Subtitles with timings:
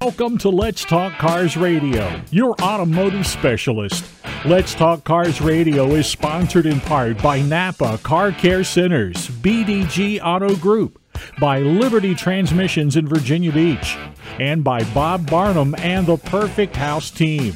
[0.00, 4.04] Welcome to Let's Talk Cars Radio, your automotive specialist.
[4.44, 10.54] Let's Talk Cars Radio is sponsored in part by Napa Car Care Centers, BDG Auto
[10.54, 11.02] Group
[11.40, 13.96] by Liberty Transmissions in Virginia Beach,
[14.38, 17.54] and by Bob Barnum and the Perfect House team.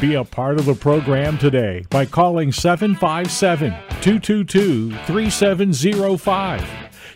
[0.00, 3.70] Be a part of the program today by calling 757
[4.02, 6.68] 222 3705.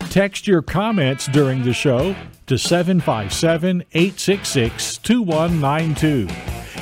[0.09, 2.15] Text your comments during the show
[2.51, 6.27] to 757 866 2192.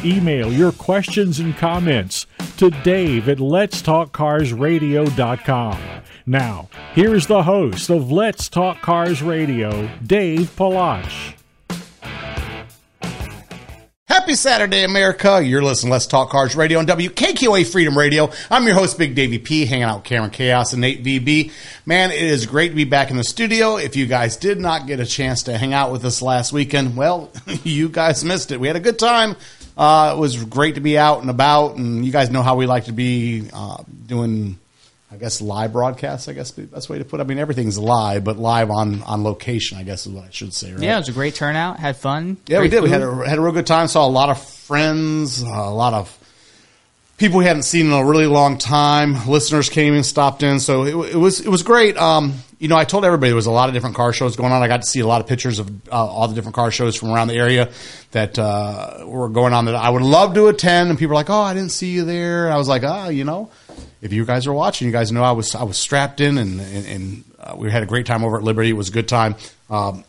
[0.03, 2.25] Email your questions and comments
[2.57, 5.79] to dave at letstalkcarsradio.com.
[6.25, 11.38] Now, here's the host of Let's Talk Cars Radio, Dave Palach.
[14.09, 15.39] Happy Saturday, America.
[15.39, 18.31] You're listening to Let's Talk Cars Radio on WKQA Freedom Radio.
[18.49, 21.51] I'm your host, Big Davey P, hanging out with Cameron Chaos and Nate VB.
[21.85, 23.77] Man, it is great to be back in the studio.
[23.77, 26.97] If you guys did not get a chance to hang out with us last weekend,
[26.97, 27.31] well,
[27.63, 28.59] you guys missed it.
[28.59, 29.35] We had a good time.
[29.77, 32.65] Uh, it was great to be out and about, and you guys know how we
[32.65, 34.57] like to be uh, doing
[35.11, 36.27] I guess live broadcasts.
[36.27, 37.19] I guess the best way to put.
[37.19, 37.23] it.
[37.23, 39.77] I mean, everything's live, but live on on location.
[39.77, 40.71] I guess is what I should say.
[40.71, 40.83] Right?
[40.83, 41.79] Yeah, it was a great turnout.
[41.79, 42.37] Had fun.
[42.47, 42.81] Yeah, we did.
[42.81, 42.83] Food.
[42.83, 43.87] We had a, had a real good time.
[43.87, 46.15] Saw a lot of friends, a lot of
[47.17, 49.27] people we hadn't seen in a really long time.
[49.27, 51.97] Listeners came and stopped in, so it, it was it was great.
[51.97, 54.51] Um, you know, I told everybody there was a lot of different car shows going
[54.51, 54.61] on.
[54.61, 56.95] I got to see a lot of pictures of uh, all the different car shows
[56.95, 57.71] from around the area
[58.11, 60.89] that uh, were going on that I would love to attend.
[60.89, 63.05] And people were like, "Oh, I didn't see you there." And I was like, "Ah,
[63.07, 63.49] oh, you know."
[64.01, 66.59] If you guys are watching, you guys know I was I was strapped in, and
[66.59, 68.69] and, and uh, we had a great time over at Liberty.
[68.69, 69.35] It was a good time.
[69.69, 70.03] Um,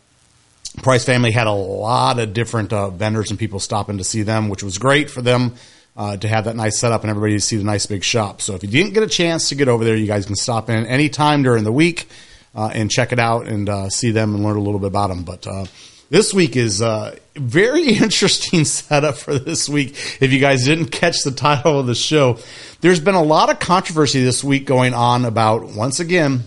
[0.77, 4.47] Price family had a lot of different uh, vendors and people stopping to see them,
[4.47, 5.55] which was great for them
[5.97, 8.41] uh, to have that nice setup and everybody to see the nice big shop.
[8.41, 10.69] So if you didn't get a chance to get over there, you guys can stop
[10.69, 12.07] in anytime during the week
[12.55, 15.07] uh, and check it out and uh, see them and learn a little bit about
[15.07, 15.23] them.
[15.23, 15.65] But uh,
[16.11, 19.91] this week is a very interesting setup for this week.
[20.19, 22.37] If you guys didn't catch the title of the show,
[22.81, 26.43] there's been a lot of controversy this week going on about, once again,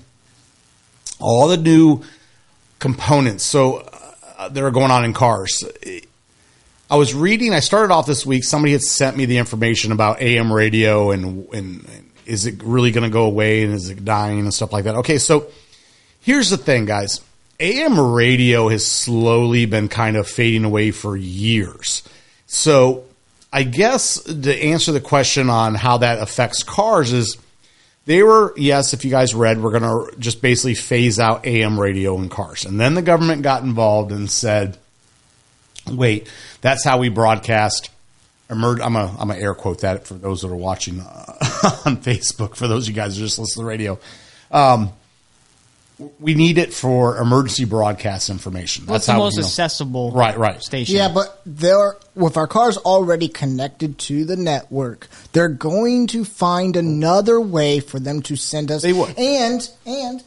[1.18, 2.02] all the new
[2.78, 3.78] components so
[4.36, 5.64] uh, that are going on in cars.
[6.90, 10.20] I was reading, I started off this week, somebody had sent me the information about
[10.20, 14.04] AM radio and, and, and is it really going to go away and is it
[14.04, 14.96] dying and stuff like that.
[14.96, 15.46] Okay, so
[16.20, 17.22] here's the thing, guys
[17.60, 22.02] AM radio has slowly been kind of fading away for years.
[22.46, 23.04] So
[23.52, 27.36] I guess to answer the question on how that affects cars is
[28.06, 31.80] they were, yes, if you guys read, we're going to just basically phase out AM
[31.80, 32.64] radio in cars.
[32.64, 34.76] And then the government got involved and said,
[35.90, 36.28] wait,
[36.60, 37.90] that's how we broadcast.
[38.50, 41.04] I'm a I'm a air quote that for those that are watching uh,
[41.86, 42.56] on Facebook.
[42.56, 43.98] For those of you guys who just listen to the radio,
[44.50, 44.92] um,
[46.18, 48.86] we need it for emergency broadcast information.
[48.86, 50.62] That's the most you know, accessible right, right.
[50.62, 50.96] station.
[50.96, 56.76] Yeah, but they're with our cars already connected to the network, they're going to find
[56.76, 58.82] another way for them to send us.
[58.82, 59.16] They would.
[59.18, 60.22] And and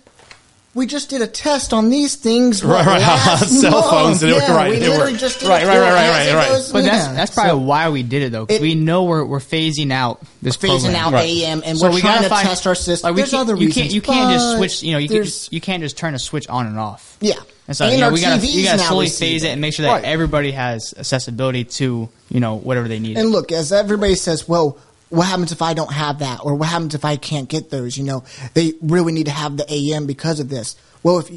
[0.77, 2.63] we just did a test on these things.
[2.63, 3.37] Right, right.
[3.39, 4.21] Cell phones.
[4.21, 6.69] Yeah, right, we literally just did right, right, right, right, right, right.
[6.71, 9.39] But that's that's probably so why we did it though, because we know we're we're
[9.39, 10.95] phasing out this phasing program.
[10.95, 11.27] out right.
[11.27, 13.09] AM, and so we're we trying to find, test our system.
[13.09, 13.75] Like there's other you reasons.
[13.75, 14.83] Can't, you can't just switch.
[14.83, 17.17] You know, you, can just, you can't just turn a switch on and off.
[17.19, 17.33] Yeah.
[17.67, 19.59] And so and you know, we got to you got to slowly phase it and
[19.59, 20.03] make sure that right.
[20.05, 23.17] everybody has accessibility to you know whatever they need.
[23.17, 24.77] And look, as everybody says, well,
[25.09, 27.97] what happens if I don't have that, or what happens if I can't get those?
[27.97, 28.23] You know,
[28.53, 30.75] they really need to have the AM because of this.
[31.03, 31.29] Well, if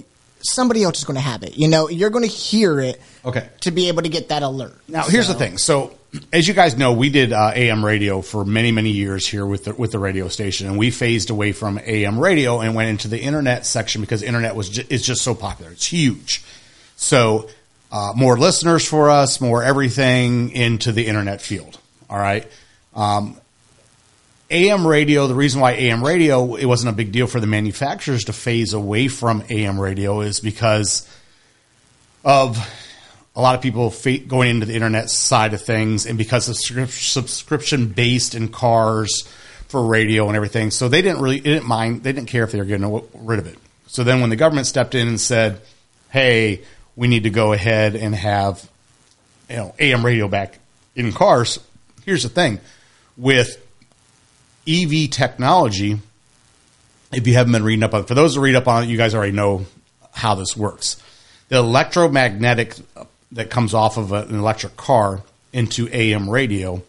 [0.42, 1.56] somebody else is going to have it.
[1.56, 3.00] You know, you're going to hear it.
[3.24, 3.48] Okay.
[3.60, 4.76] To be able to get that alert.
[4.88, 5.32] Now, here's so.
[5.32, 5.58] the thing.
[5.58, 5.96] So,
[6.32, 9.64] as you guys know, we did uh, AM radio for many, many years here with
[9.64, 13.08] the, with the radio station, and we phased away from AM radio and went into
[13.08, 15.72] the internet section because internet was ju- is just so popular.
[15.72, 16.42] It's huge.
[16.96, 17.48] So,
[17.92, 21.78] uh, more listeners for us, more everything into the internet field.
[22.08, 22.50] All right.
[22.94, 23.36] Um,
[24.50, 28.24] AM radio, the reason why AM radio, it wasn't a big deal for the manufacturers
[28.24, 31.08] to phase away from AM radio is because
[32.24, 32.58] of
[33.36, 33.94] a lot of people
[34.26, 39.22] going into the internet side of things and because of subscription based in cars
[39.68, 40.72] for radio and everything.
[40.72, 43.38] So they didn't really, they didn't mind, they didn't care if they were getting rid
[43.38, 43.56] of it.
[43.86, 45.60] So then when the government stepped in and said,
[46.10, 46.62] hey,
[46.96, 48.68] we need to go ahead and have,
[49.48, 50.58] you know, AM radio back
[50.96, 51.60] in cars.
[52.04, 52.58] Here's the thing
[53.16, 53.64] with
[54.70, 55.98] EV technology,
[57.12, 58.88] if you haven't been reading up on it, for those who read up on it,
[58.88, 59.66] you guys already know
[60.12, 61.02] how this works.
[61.48, 62.76] The electromagnetic
[63.32, 65.22] that comes off of an electric car
[65.52, 66.82] into AM radio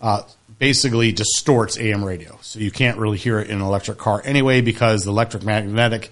[0.00, 0.22] uh,
[0.58, 2.38] basically distorts AM radio.
[2.42, 6.10] So you can't really hear it in an electric car anyway because the electric magnetic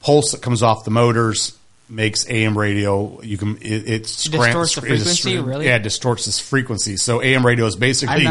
[0.00, 1.56] pulse that comes off the motors
[1.88, 3.20] makes AM radio.
[3.22, 5.34] You can it, it distorts the frequency.
[5.34, 5.66] It, really?
[5.66, 6.96] Yeah, it distorts this frequency.
[6.96, 8.26] So AM radio is basically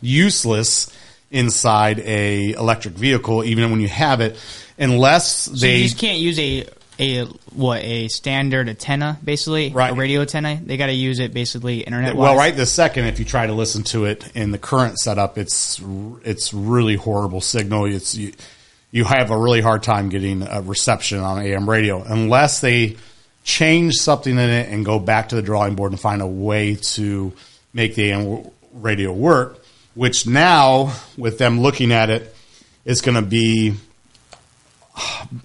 [0.00, 0.92] useless
[1.30, 4.38] inside a electric vehicle, even when you have it,
[4.78, 6.66] unless so they you just can't use a
[7.00, 9.70] a what a standard antenna basically?
[9.70, 9.92] Right.
[9.92, 10.60] a radio antenna?
[10.62, 13.52] They got to use it basically internet well right this second if you try to
[13.52, 15.80] listen to it in the current setup it's
[16.24, 17.84] it's really horrible signal.
[17.84, 18.32] It's you,
[18.90, 22.02] you have a really hard time getting a reception on am radio.
[22.02, 22.96] Unless they
[23.44, 26.74] change something in it and go back to the drawing board and find a way
[26.74, 27.32] to
[27.72, 29.57] make the am radio work
[29.98, 32.32] which now with them looking at it
[32.84, 33.74] is going to be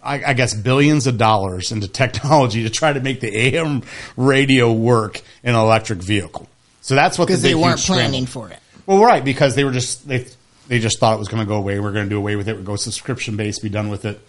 [0.03, 3.81] I, I, guess billions of dollars into technology to try to make the AM
[4.15, 6.47] radio work in an electric vehicle.
[6.81, 8.59] So that's what because the they weren't planning for it.
[8.85, 10.27] Well, right, because they were just they
[10.67, 11.79] they just thought it was going to go away.
[11.79, 12.55] We're going to do away with it.
[12.55, 14.19] We go subscription based, be done with it.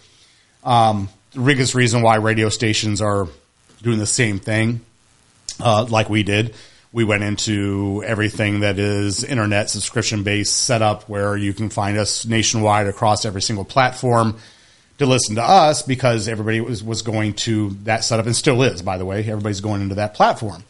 [0.63, 3.27] Um, the biggest reason why radio stations are
[3.83, 4.81] doing the same thing,
[5.59, 6.55] uh, like we did,
[6.95, 12.25] we went into everything that is internet subscription based setup, where you can find us
[12.25, 14.37] nationwide across every single platform
[14.97, 18.81] to listen to us because everybody was, was going to that setup and still is,
[18.81, 19.19] by the way.
[19.19, 20.63] Everybody's going into that platform.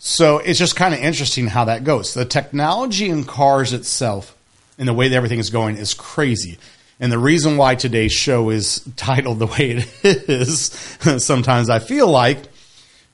[0.00, 2.14] So it's just kind of interesting how that goes.
[2.14, 4.36] The technology in cars itself
[4.76, 6.58] and the way that everything is going is crazy.
[6.98, 10.62] And the reason why today's show is titled the way it is,
[11.24, 12.38] sometimes I feel like,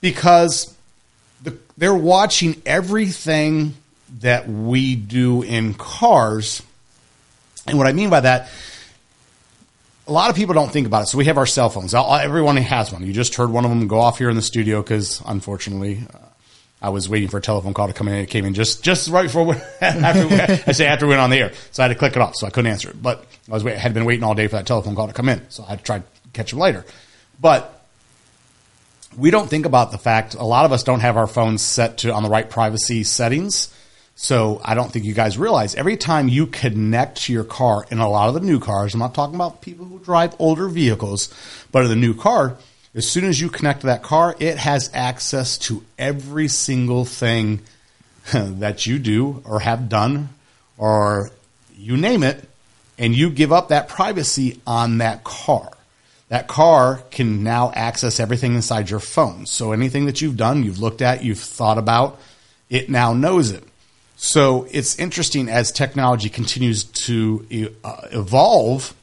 [0.00, 0.75] because
[1.43, 3.75] the, they're watching everything
[4.21, 6.62] that we do in cars.
[7.67, 8.49] And what I mean by that
[10.06, 11.06] a lot of people don't think about it.
[11.06, 11.94] So we have our cell phones.
[11.94, 13.05] Everyone has one.
[13.05, 16.19] You just heard one of them go off here in the studio because, unfortunately, uh,
[16.81, 18.15] I was waiting for a telephone call to come in.
[18.15, 21.38] It came in just just right before after I say after we went on the
[21.38, 23.03] air, so I had to click it off, so I couldn't answer it.
[23.03, 25.43] But I was had been waiting all day for that telephone call to come in,
[25.49, 26.85] so I tried to catch it later.
[27.41, 27.75] But
[29.16, 31.98] we don't think about the fact a lot of us don't have our phones set
[31.98, 33.72] to on the right privacy settings.
[34.14, 37.98] So I don't think you guys realize every time you connect to your car in
[37.98, 41.32] a lot of the new cars, I'm not talking about people who drive older vehicles,
[41.70, 42.56] but in the new car,
[42.94, 47.60] as soon as you connect to that car, it has access to every single thing
[48.32, 50.30] that you do or have done
[50.78, 51.30] or
[51.76, 52.48] you name it,
[52.98, 55.75] and you give up that privacy on that car.
[56.28, 59.46] That car can now access everything inside your phone.
[59.46, 62.18] So anything that you've done, you've looked at, you've thought about,
[62.68, 63.62] it now knows it.
[64.16, 68.95] So it's interesting as technology continues to uh, evolve.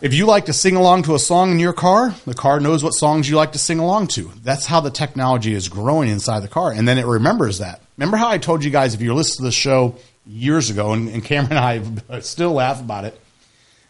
[0.00, 2.82] If you like to sing along to a song in your car, the car knows
[2.82, 4.30] what songs you like to sing along to.
[4.42, 6.72] That's how the technology is growing inside the car.
[6.72, 7.82] And then it remembers that.
[7.96, 11.08] Remember how I told you guys, if you listen to the show years ago, and,
[11.08, 13.20] and Cameron and I still laugh about it,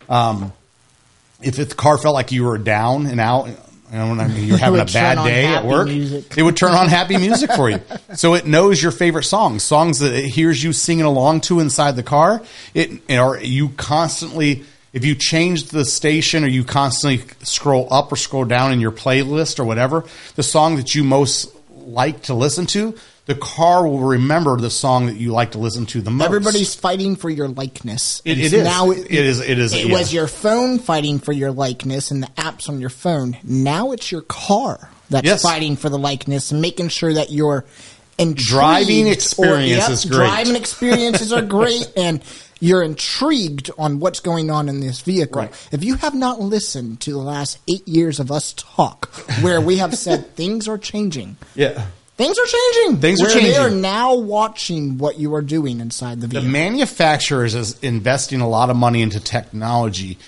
[0.09, 0.52] um,
[1.43, 3.49] if, the car felt like you were down and out
[3.90, 6.37] and I mean, you're having a bad day at work, music.
[6.37, 7.81] it would turn on happy music for you.
[8.14, 11.97] So it knows your favorite songs, songs that it hears you singing along to inside
[11.97, 12.43] the car.
[12.73, 18.16] It or you constantly, if you change the station or you constantly scroll up or
[18.16, 20.05] scroll down in your playlist or whatever,
[20.37, 25.06] the song that you most like to listen to, the car will remember the song
[25.06, 26.26] that you like to listen to the most.
[26.26, 28.23] Everybody's fighting for your likeness.
[28.25, 28.92] it, it is now.
[28.92, 29.40] It, it is.
[29.40, 29.75] It is.
[29.75, 29.99] It yeah.
[29.99, 33.37] was your phone fighting for your likeness and the apps on your phone.
[33.42, 35.42] Now it's your car that's yes.
[35.42, 37.64] fighting for the likeness and making sure that your
[38.16, 40.16] driving experience or, yep, is great.
[40.28, 42.23] Driving experiences are great and.
[42.59, 45.42] You're intrigued on what's going on in this vehicle.
[45.42, 45.68] Right.
[45.73, 49.11] If you have not listened to the last eight years of us talk,
[49.42, 51.85] where we have said things are changing, yeah,
[52.16, 53.00] Things are changing.
[53.00, 53.52] Things are changing.
[53.52, 56.46] They are now watching what you are doing inside the vehicle.
[56.46, 60.18] The manufacturers is investing a lot of money into technology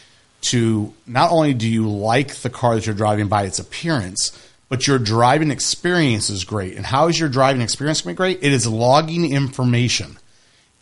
[0.41, 4.87] to not only do you like the car that you're driving by its appearance, but
[4.87, 6.77] your driving experience is great.
[6.77, 8.43] And how is your driving experience going to be great?
[8.43, 10.19] It is logging information.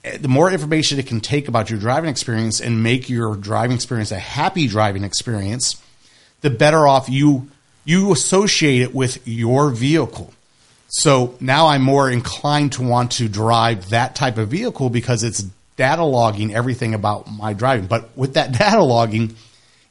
[0.04, 3.76] Eh, the more information it can take about your driving experience and make your driving
[3.76, 5.80] experience a happy driving experience,
[6.40, 7.48] the better off you
[7.84, 10.34] you associate it with your vehicle.
[10.98, 15.44] So now I'm more inclined to want to drive that type of vehicle because it's
[15.76, 17.86] data logging everything about my driving.
[17.86, 19.36] But with that data logging,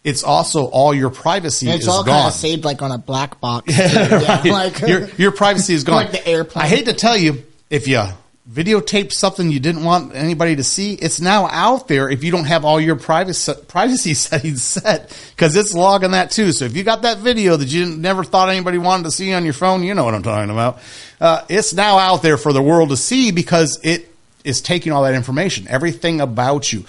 [0.04, 2.16] it's also all your privacy and it's is all gone.
[2.16, 3.68] kind of saved like on a black box.
[3.78, 5.98] yeah, like your your privacy is gone.
[5.98, 6.66] Like the airplane.
[6.66, 8.04] I hate to tell you, if you
[8.52, 12.46] videotape something you didn't want anybody to see, it's now out there if you don't
[12.46, 16.52] have all your privacy privacy settings set because it's logging that too.
[16.52, 19.44] So if you got that video that you never thought anybody wanted to see on
[19.46, 20.80] your phone, you know what I'm talking about.
[21.20, 24.12] Uh, it's now out there for the world to see because it
[24.44, 26.86] is taking all that information, everything about you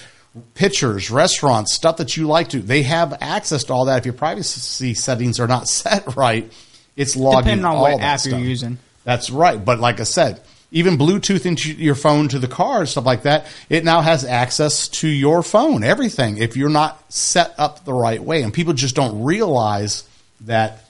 [0.52, 2.60] pictures, restaurants, stuff that you like to.
[2.60, 3.98] They have access to all that.
[4.00, 6.52] If your privacy settings are not set right,
[6.96, 8.32] it's logging Depending on all what app stuff.
[8.32, 8.76] you're using.
[9.04, 9.62] That's right.
[9.62, 10.42] But like I said,
[10.72, 14.24] even Bluetooth into your phone to the car and stuff like that, it now has
[14.24, 18.42] access to your phone, everything, if you're not set up the right way.
[18.42, 20.04] And people just don't realize
[20.42, 20.84] that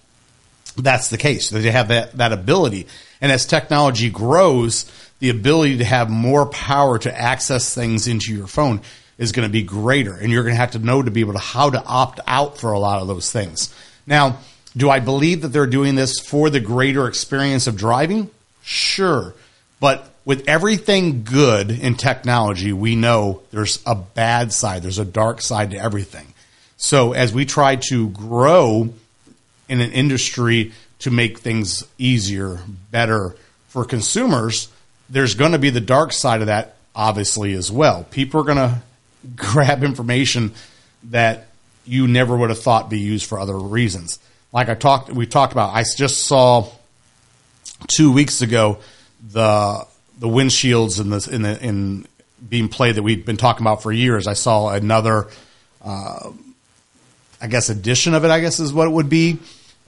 [0.77, 2.87] that's the case, that they have that, that ability.
[3.21, 8.47] And as technology grows, the ability to have more power to access things into your
[8.47, 8.81] phone
[9.19, 10.15] is going to be greater.
[10.15, 12.59] And you're going to have to know to be able to how to opt out
[12.59, 13.75] for a lot of those things.
[14.07, 14.39] Now,
[14.77, 18.31] do I believe that they're doing this for the greater experience of driving?
[18.63, 19.35] Sure.
[19.81, 25.41] But with everything good in technology, we know there's a bad side, there's a dark
[25.41, 26.27] side to everything.
[26.77, 28.93] So as we try to grow
[29.69, 32.59] in an industry to make things easier,
[32.91, 33.37] better
[33.69, 34.69] for consumers,
[35.09, 38.05] there's going to be the dark side of that, obviously, as well.
[38.05, 38.81] People are going to
[39.37, 40.55] grab information
[41.05, 41.47] that
[41.85, 44.19] you never would have thought be used for other reasons.
[44.53, 45.75] Like I talked, we talked about.
[45.75, 46.69] I just saw
[47.89, 48.79] two weeks ago
[49.33, 49.87] the
[50.19, 52.07] the windshields in in the in
[52.49, 54.27] being played that we've been talking about for years.
[54.27, 55.27] I saw another,
[55.83, 56.31] uh,
[57.41, 58.31] I guess, edition of it.
[58.31, 59.39] I guess is what it would be.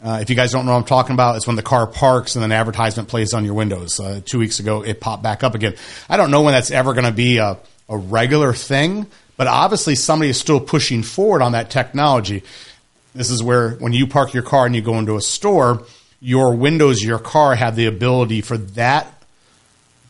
[0.02, 2.36] Uh, if you guys don't know what I'm talking about, it's when the car parks
[2.36, 3.98] and an advertisement plays on your windows.
[3.98, 5.74] Uh, two weeks ago, it popped back up again.
[6.08, 9.96] I don't know when that's ever going to be a, a regular thing, but obviously
[9.96, 12.44] somebody is still pushing forward on that technology.
[13.12, 15.84] This is where when you park your car and you go into a store,
[16.20, 19.17] your windows your car have the ability for that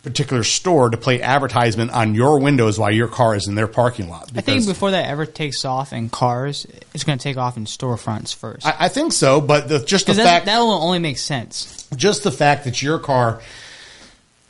[0.08, 4.08] particular store to play advertisement on your windows while your car is in their parking
[4.08, 4.30] lot.
[4.34, 7.64] I think before that ever takes off in cars, it's going to take off in
[7.64, 8.66] storefronts first.
[8.66, 11.88] I, I think so, but the, just the fact that will only make sense.
[11.96, 13.40] just the fact that your car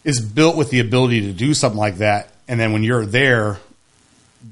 [0.05, 3.59] is built with the ability to do something like that, and then when you're there,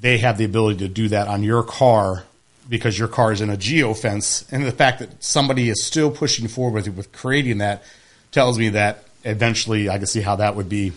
[0.01, 2.25] they have the ability to do that on your car
[2.69, 6.11] because your car is in a geo fence, and the fact that somebody is still
[6.11, 7.83] pushing forward with, with creating that
[8.33, 10.93] tells me that eventually I can see how that would be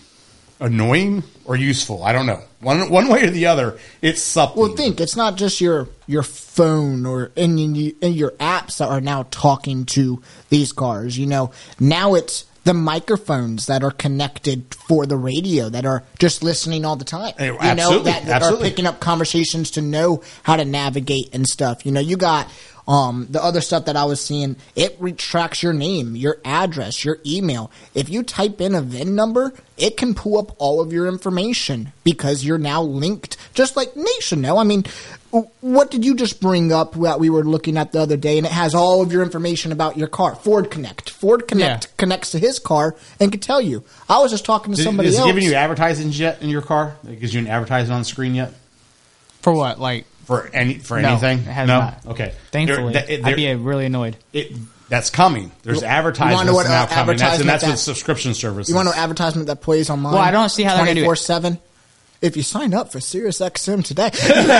[0.60, 2.04] annoying or useful.
[2.04, 2.42] I don't know.
[2.62, 4.62] One one way or the other, it's something.
[4.62, 9.02] Well, think it's not just your your phone or any in your apps that are
[9.02, 11.18] now talking to these cars.
[11.18, 16.44] You know, now it's the microphones that are connected for the radio that are just
[16.44, 17.34] listening all the time.
[17.40, 21.34] Eh, you know, absolutely, that, that are picking up conversations to know how to navigate
[21.34, 21.86] and stuff.
[21.86, 22.48] You know, you got
[22.90, 27.20] um, the other stuff that I was seeing, it retracts your name, your address, your
[27.24, 27.70] email.
[27.94, 31.94] If you type in a VIN number, it can pull up all of your information
[32.04, 34.58] because you're now linked, just like Nation now.
[34.58, 34.86] I mean,
[35.62, 38.40] what did you just bring up that we were looking at the other day?
[38.40, 40.34] And it has all of your information about your car.
[40.34, 41.12] Ford Connect.
[41.12, 41.92] Ford Connect Yeah.
[41.98, 43.84] connects to his car and can tell you.
[44.10, 46.64] I was just talking to Is- somebody is it giving you advertisements yet in your
[46.64, 46.96] car?
[47.08, 48.52] It gives you an advertisement on the screen yet?
[49.44, 49.80] For what?
[49.80, 51.40] Like, for any for No, anything?
[51.40, 51.80] it has no.
[51.80, 52.06] not.
[52.06, 52.34] Okay.
[52.52, 54.16] thankfully, There- there- I'd be uh, really annoyed.
[54.32, 54.52] it,
[54.88, 55.52] that's coming.
[55.64, 57.18] There's You advertisements wanna know what, now uh, coming.
[57.18, 58.70] That's, and advertisement that's with that- subscription services.
[58.70, 60.14] You want to know advertisement that plays on mine?
[60.14, 61.08] Well, I don't see how they're gonna do it.
[61.16, 61.60] 24/7?
[62.22, 64.52] If you sign up for SiriusXM today, Well,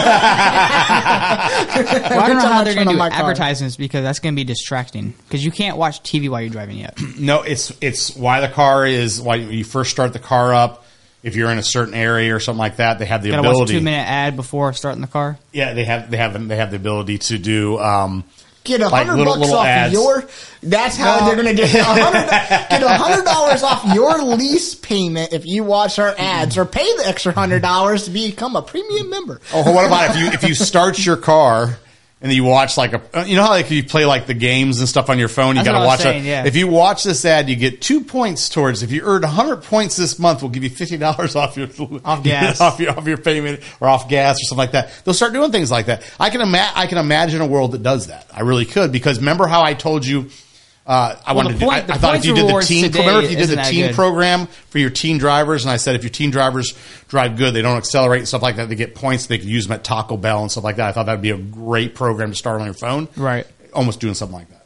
[2.20, 3.20] I don't know how they're going to do my car.
[3.20, 5.14] advertisements because that's going to be distracting.
[5.28, 6.98] Because you can't watch TV while you're driving yet.
[7.20, 10.86] no, it's it's why the car is why you first start the car up.
[11.22, 13.50] If you're in a certain area or something like that, they have the Got to
[13.54, 15.38] watch a two minute ad before starting the car.
[15.52, 17.78] yeah, they have they have they have the ability to do.
[17.78, 18.24] Um,
[18.64, 19.94] get a hundred little- bucks little off ads.
[19.94, 20.24] your.
[20.64, 21.26] That's how No.
[21.26, 21.76] they're going to do it.
[21.76, 26.58] A hundred- Get a hundred dollars off your lease payment if you watch our ads,
[26.58, 29.42] or pay the extra hundred dollars to become a premium member.
[29.54, 31.78] oh, what about if you if you start your car
[32.22, 34.80] and you watch like a uh, you know how like you play like the games
[34.80, 36.28] and stuff on your phone, you got to what I was watch saying, it.
[36.28, 36.46] yeah.
[36.46, 38.84] If you watch this ad, you get two points towards.
[38.84, 41.70] If you earned hundred points this month, we'll give you fifty dollars off your
[42.04, 42.60] Off gas.
[42.62, 44.92] off your off your payment or off gas or something like that.
[45.06, 46.04] They'll start doing things like that.
[46.20, 48.28] I can ima- I can imagine a world that does that.
[48.34, 50.30] I really could because remember how I told you
[50.90, 51.66] Uh, I Well, wanted the to.
[51.66, 53.86] do, I, I thought if you did the teen, remember if you did the teen
[53.88, 53.96] good.
[53.96, 56.74] program for your teen drivers, and I said if your teen drivers
[57.10, 59.28] drive good, they don't accelerate and stuff like that, they get points.
[59.28, 60.90] They could use them at Taco Bell and stuff like that.
[60.90, 63.08] I thought that'd be a great program to start on your phone.
[63.16, 63.46] Right.
[63.72, 64.66] Almost doing something like that.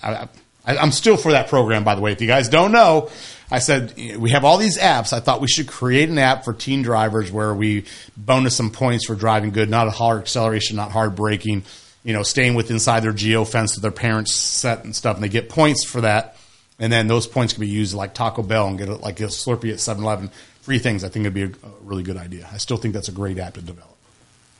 [0.00, 0.28] I,
[0.72, 2.12] I, I'm still for that program, by the way.
[2.12, 3.10] If you guys don't know,
[3.50, 5.12] I said we have all these apps.
[5.12, 7.84] I thought we should create an app for teen drivers where we
[8.16, 11.64] bonus some points for driving good, not a hard acceleration, not hard braking.
[12.04, 15.24] You know, staying with inside their geo fence that their parents set and stuff, and
[15.24, 16.36] they get points for that.
[16.78, 19.24] And then those points can be used like Taco Bell and get a, like a
[19.24, 20.30] Slurpee at 7-Eleven.
[20.62, 21.02] Free things.
[21.04, 22.48] I think it'd be a, a really good idea.
[22.52, 23.90] I still think that's a great app to develop.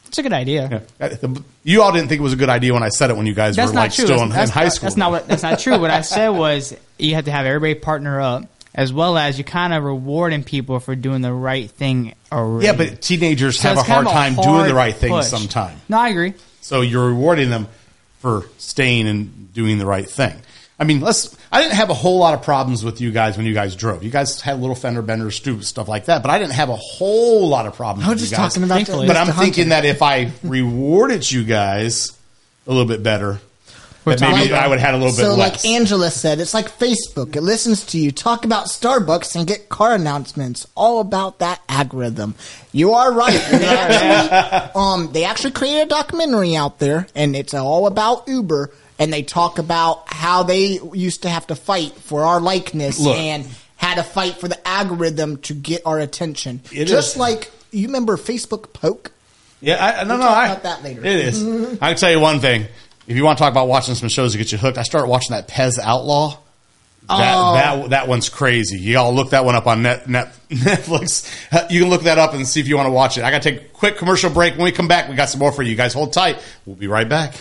[0.07, 0.83] It's a good idea.
[1.01, 3.17] Uh, the- You all didn't think it was a good idea when I said it
[3.17, 4.05] when you guys That's were not like true.
[4.07, 4.87] still That's, in, in that's- high school.
[4.87, 5.27] That's not what.
[5.29, 5.79] That's not true.
[5.79, 9.45] what I said was you have to have everybody partner up, as well as you
[9.45, 12.67] kind of rewarding people for doing the right thing already.
[12.67, 15.27] Yeah, but teenagers So have a hard of time doing hard the right thing push.
[15.27, 15.81] sometimes.
[15.89, 16.35] No, I agree.
[16.65, 17.69] So you're rewarding them
[18.21, 20.35] for staying and doing the right thing.
[20.79, 21.37] I mean, let's.
[21.53, 24.03] I didn't have a whole lot of problems with you guys when you guys drove.
[24.03, 26.77] You guys had little fender benders, stupid stuff like that, but I didn't have a
[26.77, 28.09] whole lot of problems.
[28.09, 28.55] I was with just you guys.
[28.55, 29.07] talking about Thankfully.
[29.07, 29.83] But I'm thinking Hunter.
[29.83, 32.19] that if I rewarded you guys
[32.67, 33.41] a little bit better,
[34.05, 35.65] that maybe about- I would have had a little bit so, less.
[35.65, 37.35] like Angela said, it's like Facebook.
[37.37, 40.67] It listens to you talk about Starbucks and get car announcements.
[40.75, 42.35] All about that algorithm.
[42.73, 43.41] You are right.
[43.51, 48.71] They actually, um, they actually created a documentary out there, and it's all about Uber.
[48.99, 53.17] And they talk about how they used to have to fight for our likeness Look.
[53.17, 53.45] and
[53.77, 56.61] had to fight for the algorithm to get our attention.
[56.73, 57.17] It Just is.
[57.19, 59.11] like you remember Facebook Poke.
[59.61, 61.01] Yeah, I, no, We'll no, talk I, about that later.
[61.05, 61.43] It is.
[61.83, 62.67] I can tell you one thing.
[63.07, 65.09] If you want to talk about watching some shows to get you hooked, I started
[65.09, 66.39] watching that Pez Outlaw.
[67.07, 67.53] That, Oh.
[67.83, 68.79] that that one's crazy.
[68.79, 71.29] You all look that one up on net, net Netflix.
[71.71, 73.25] You can look that up and see if you want to watch it.
[73.25, 74.55] I got to take a quick commercial break.
[74.55, 75.71] When we come back, we got some more for you.
[75.71, 76.39] You guys hold tight.
[76.65, 77.35] We'll be right back.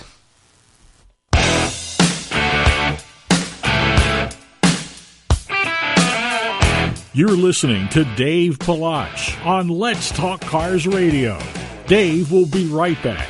[7.15, 11.39] You're listening to Dave Palach on Let's Talk Cars Radio.
[11.85, 13.27] Dave will be right back.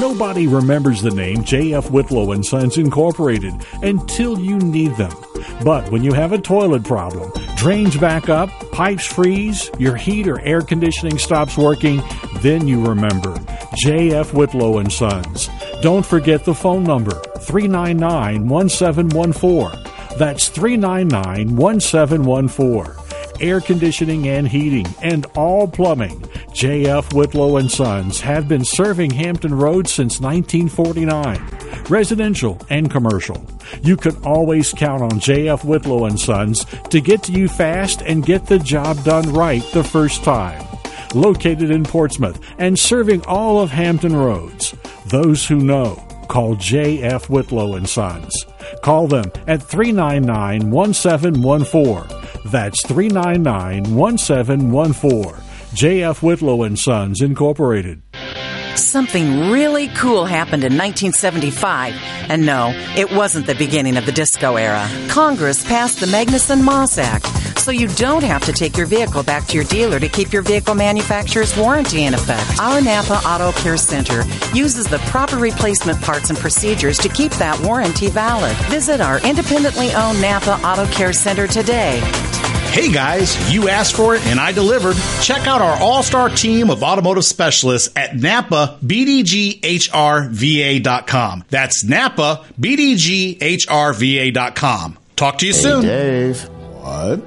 [0.00, 1.90] Nobody remembers the name J.F.
[1.90, 5.14] Whitlow and Sons Incorporated until you need them.
[5.62, 10.40] But when you have a toilet problem, drains back up, pipes freeze, your heat or
[10.40, 12.02] air conditioning stops working,
[12.38, 13.36] then you remember
[13.76, 14.34] J.F.
[14.34, 15.48] Whitlow and Sons.
[15.80, 20.18] Don't forget the phone number 399 1714.
[20.18, 23.04] That's 399 1714
[23.40, 26.24] air conditioning and heating, and all plumbing.
[26.54, 27.12] J.F.
[27.12, 31.44] Whitlow and Sons have been serving Hampton Roads since 1949,
[31.90, 33.44] residential and commercial.
[33.82, 35.64] You can always count on J.F.
[35.64, 39.82] Whitlow and Sons to get to you fast and get the job done right the
[39.82, 40.64] first time.
[41.12, 44.76] Located in Portsmouth and serving all of Hampton Roads.
[45.06, 45.96] Those who know,
[46.28, 47.28] call J.F.
[47.28, 48.46] Whitlow and Sons.
[48.80, 52.52] Call them at 399 1714.
[52.52, 55.44] That's 399 1714.
[55.74, 58.00] JF Whitlow and Sons Incorporated.
[58.76, 61.94] Something really cool happened in 1975.
[62.28, 64.88] And no, it wasn't the beginning of the disco era.
[65.08, 67.26] Congress passed the Magnuson-Moss Act,
[67.58, 70.42] so you don't have to take your vehicle back to your dealer to keep your
[70.42, 72.58] vehicle manufacturer's warranty in effect.
[72.60, 74.22] Our Napa Auto Care Center
[74.54, 78.56] uses the proper replacement parts and procedures to keep that warranty valid.
[78.68, 82.00] Visit our independently owned Napa Auto Care Center today.
[82.72, 84.96] Hey guys, you asked for it and I delivered.
[85.22, 91.44] Check out our all-star team of automotive specialists at Napa BDGHRVA.com.
[91.50, 94.98] That's Napa BDGHRVA.com.
[95.16, 95.82] Talk to you Hey, soon.
[95.82, 96.48] Dave.
[96.48, 97.20] What?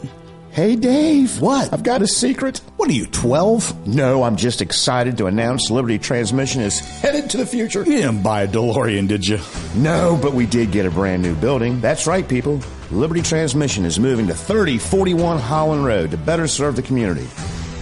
[0.57, 1.39] Hey, Dave.
[1.39, 1.71] What?
[1.71, 2.61] I've got a secret.
[2.77, 3.85] What are you, 12?
[3.85, 7.81] No, I'm just excited to announce Liberty Transmission is headed to the future.
[7.83, 9.37] You didn't buy a DeLorean, did you?
[9.75, 11.79] No, but we did get a brand new building.
[11.79, 12.59] That's right, people.
[12.89, 17.27] Liberty Transmission is moving to 3041 Holland Road to better serve the community.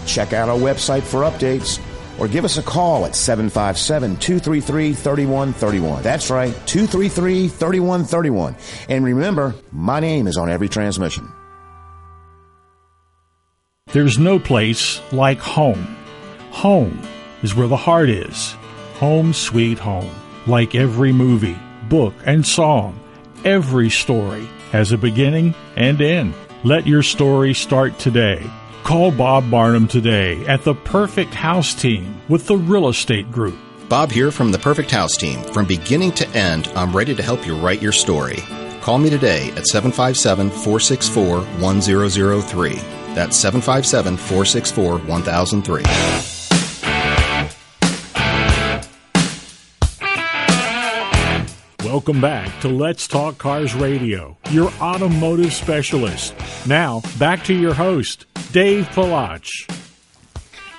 [0.06, 1.80] Check out our website for updates
[2.20, 6.04] or give us a call at 757 233 3131.
[6.04, 8.58] That's right, 233 3131.
[8.90, 11.32] And remember, my name is on every transmission.
[13.96, 15.96] There's no place like home.
[16.52, 17.00] Home
[17.44, 18.52] is where the heart is.
[18.96, 20.14] Home sweet home.
[20.46, 23.00] Like every movie, book, and song,
[23.46, 26.34] every story has a beginning and end.
[26.66, 28.46] Let your story start today.
[28.84, 33.58] Call Bob Barnum today at the Perfect House Team with the Real Estate Group.
[33.88, 35.42] Bob here from the Perfect House Team.
[35.42, 38.44] From beginning to end, I'm ready to help you write your story.
[38.82, 43.05] Call me today at 757 464 1003.
[43.16, 45.84] That's 757 464 1003.
[51.86, 56.36] Welcome back to Let's Talk Cars Radio, your automotive specialist.
[56.68, 59.50] Now, back to your host, Dave Palach.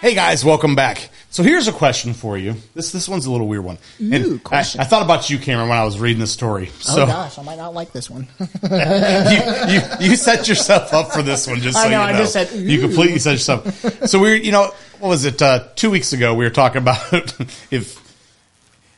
[0.02, 1.08] Hey guys, welcome back.
[1.36, 2.54] So here's a question for you.
[2.72, 3.76] This this one's a little weird one.
[4.00, 4.80] Ooh, I, question.
[4.80, 6.68] I thought about you, Cameron, when I was reading the story.
[6.78, 8.26] So oh gosh, I might not like this one.
[8.40, 11.60] you, you you set yourself up for this one.
[11.60, 14.08] Just so I know, you I know, just said, you completely set yourself.
[14.08, 15.42] So we, you know, what was it?
[15.42, 17.12] Uh, two weeks ago, we were talking about
[17.70, 18.00] if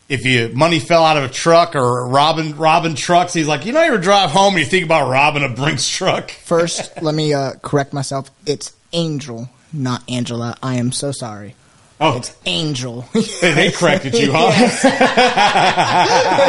[0.09, 3.33] if you money fell out of a truck or robbing robbing trucks.
[3.33, 5.89] He's like, you know, you ever drive home and you think about robbing a Brinks
[5.89, 6.31] truck.
[6.31, 8.31] First, let me uh, correct myself.
[8.47, 10.57] It's Angel, not Angela.
[10.63, 11.57] I am so sorry.
[12.01, 13.05] Oh, It's Angel.
[13.13, 13.23] they,
[13.55, 14.53] they corrected you, huh?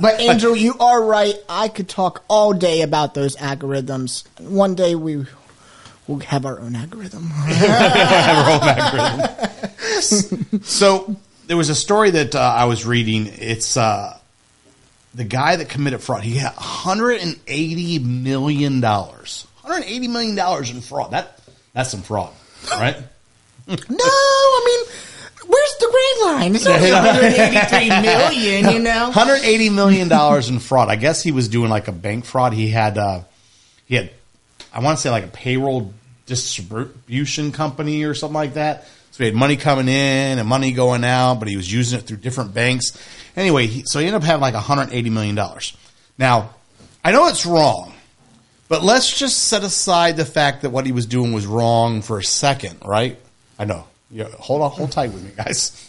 [0.00, 1.34] But Angel, you are right.
[1.48, 4.24] I could talk all day about those algorithms.
[4.40, 5.24] One day we
[6.06, 7.24] will have our own algorithm.
[7.28, 10.62] Have our own algorithm.
[10.62, 11.14] so
[11.46, 13.26] there was a story that uh, I was reading.
[13.26, 14.16] It's uh,
[15.14, 16.22] the guy that committed fraud.
[16.22, 19.46] He had 180 million dollars.
[19.62, 21.10] 180 million dollars in fraud.
[21.12, 21.38] That
[21.74, 22.32] that's some fraud,
[22.70, 22.96] right?
[23.68, 24.96] No, I mean,
[25.46, 26.54] where's the green line?
[26.54, 29.04] It's only 183 million, you know.
[29.04, 30.88] 180 million dollars in fraud.
[30.88, 32.52] I guess he was doing like a bank fraud.
[32.52, 33.22] He had uh,
[33.86, 34.10] he had
[34.72, 35.92] I want to say like a payroll
[36.26, 38.84] distribution company or something like that.
[39.10, 42.06] So he had money coming in and money going out, but he was using it
[42.06, 42.96] through different banks.
[43.36, 45.76] Anyway, he, so he ended up having like 180 million dollars.
[46.16, 46.50] Now,
[47.04, 47.92] I know it's wrong,
[48.68, 52.18] but let's just set aside the fact that what he was doing was wrong for
[52.18, 53.18] a second, right?
[53.60, 53.84] I know.
[54.10, 55.86] Yeah, hold on, hold tight with me, guys.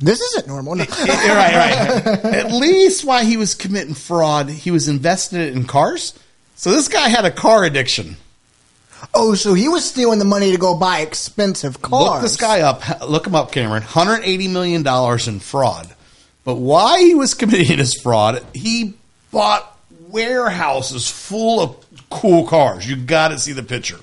[0.00, 0.74] This isn't normal.
[0.76, 0.84] No.
[0.98, 2.24] Right, right.
[2.24, 6.18] At least while he was committing fraud, he was investing it in cars.
[6.56, 8.16] So this guy had a car addiction.
[9.12, 12.04] Oh, so he was stealing the money to go buy expensive cars.
[12.04, 12.82] Look this guy up.
[13.06, 13.82] Look him up, Cameron.
[13.82, 15.88] Hundred eighty million dollars in fraud.
[16.44, 18.44] But why he was committing his fraud?
[18.54, 18.94] He
[19.30, 22.88] bought warehouses full of cool cars.
[22.88, 23.98] You got to see the picture.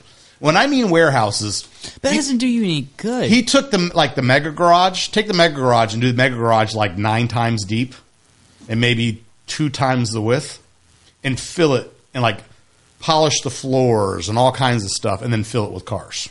[0.45, 1.63] When I mean warehouses,
[2.01, 3.31] That doesn't do you any good.
[3.31, 5.08] he took the like the mega garage.
[5.08, 7.95] Take the mega garage and do the mega garage like nine times deep,
[8.69, 10.62] and maybe two times the width,
[11.23, 12.41] and fill it and like
[12.99, 16.29] polish the floors and all kinds of stuff, and then fill it with cars.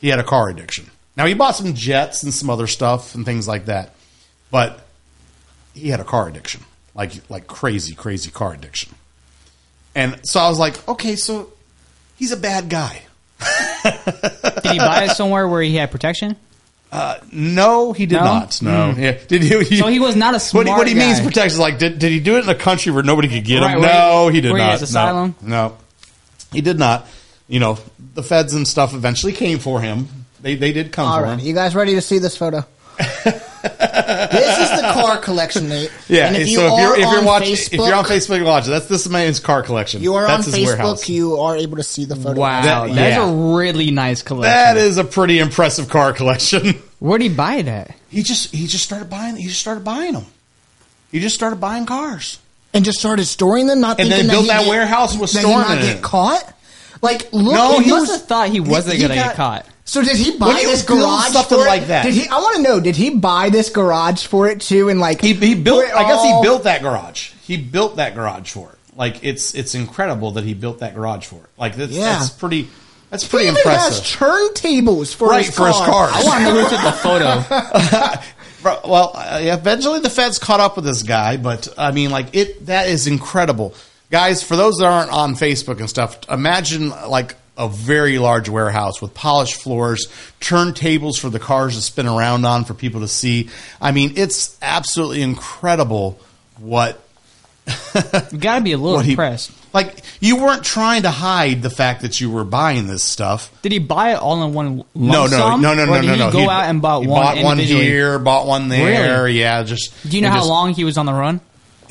[0.00, 0.86] He had a car addiction.
[1.14, 3.94] Now he bought some jets and some other stuff and things like that,
[4.50, 4.86] but
[5.74, 6.62] he had a car addiction,
[6.94, 8.94] like like crazy, crazy car addiction.
[9.94, 11.52] And so I was like, okay, so
[12.16, 13.02] he's a bad guy.
[14.62, 16.36] Did he buy it somewhere where he had protection?
[17.32, 18.24] No, he did No?
[18.24, 18.62] not.
[18.62, 19.00] No, Hmm.
[19.00, 19.18] yeah.
[19.28, 21.26] Did he, he- So he was not a What, smart he- what he means guy.
[21.26, 23.60] protection is like, did, did he do it in a country where nobody could get
[23.60, 23.80] Right, him?
[23.82, 24.72] where No, he- he did where he not.
[24.72, 25.34] has asylum?
[25.42, 25.76] No, no,
[26.52, 27.06] he did not.
[27.46, 27.78] You know,
[28.14, 30.08] the feds and stuff eventually came for him.
[30.40, 31.46] They they did come All for right, him.
[31.46, 32.64] you guys ready to see this photo?
[33.62, 35.90] this is the car collection, Nate.
[36.08, 36.26] Yeah.
[36.28, 38.36] And if you so if you're if you're on watching Facebook, if you're on Facebook
[38.36, 40.02] and watching, that's this man's car collection.
[40.02, 41.02] you are that's on his warehouse.
[41.04, 42.40] Facebook, you are able to see the photo.
[42.40, 43.28] Wow, That- that's yeah.
[43.30, 44.50] a really nice collection.
[44.52, 46.74] That is a pretty impressive car collection.
[47.00, 47.94] Where'd he buy it at?
[48.10, 50.26] he just he just started buying he just started buying them.
[51.12, 52.38] He just started buying cars.
[52.74, 55.20] and just started storing them, not And then thinking built that, that he warehouse and
[55.20, 56.02] was that storing he not it get it.
[56.02, 56.54] caught.
[57.00, 59.64] Like, look, No, he, he must must have thought he wasn't gonna get caught.
[59.88, 61.68] So did he buy this garage something for it?
[61.68, 62.28] like that- Did he?
[62.28, 62.78] I want to know.
[62.78, 64.88] Did he buy this garage for it too?
[64.90, 65.82] And like He, he built.
[65.84, 67.30] I guess he built that garage.
[67.46, 68.78] He built that garage for it.
[68.96, 71.46] Like it's it's incredible that he built that garage for it.
[71.56, 72.18] Like that's, Yeah.
[72.18, 72.68] that's pretty.
[73.10, 74.04] That's He pretty even impressive.
[74.04, 74.16] has
[74.52, 76.08] turntables for Right, his for his car.
[76.08, 76.12] cars.
[76.14, 78.22] I want to know who took the photo.
[78.64, 82.66] Well, uh, eventually the feds caught up with this guy, but I mean, like it.
[82.66, 83.72] That is incredible,
[84.10, 84.42] guys.
[84.42, 89.12] For those that aren't on Facebook and stuff, imagine like a very large warehouse with
[89.14, 90.06] polished floors,
[90.40, 93.50] turntables for the cars to spin around on for people to see.
[93.80, 96.18] I mean, it's absolutely incredible
[96.58, 97.00] what
[98.32, 99.52] You gotta be a little he- impressed.
[99.74, 103.52] Like you weren't trying to hide the fact that you were buying this stuff.
[103.60, 105.60] Did he buy it all in one lump No, no, sum?
[105.60, 106.32] no, no, no, did no, he no.
[106.32, 109.24] go He- out and bought one bought one here, bought one there.
[109.24, 109.40] Really?
[109.40, 109.92] Yeah, just.
[110.08, 111.40] Do you know how just- long he was on the run?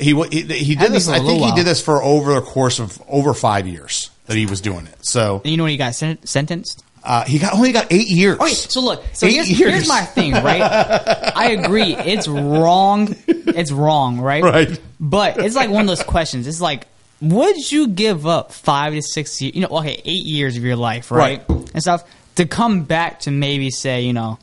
[0.00, 1.08] he he, he did this?
[1.08, 1.54] I think he while.
[1.56, 5.04] did this for over the course of over five years that he was doing it.
[5.04, 6.84] So And you know when he got sen- sentenced?
[7.02, 8.38] uh, he got only got eight years.
[8.38, 9.72] Okay, so look, so Eight here's, years.
[9.72, 10.60] here's my thing, right?
[11.36, 13.14] I agree, it's wrong.
[13.26, 14.42] It's wrong, right?
[14.42, 14.80] Right.
[15.00, 16.46] But it's like one of those questions.
[16.46, 16.86] It's like,
[17.20, 19.54] would you give up five to six years?
[19.54, 21.42] You know, okay, eight years of your life, right?
[21.48, 21.70] Right.
[21.74, 22.04] And stuff
[22.36, 24.38] to come back to maybe say, you know,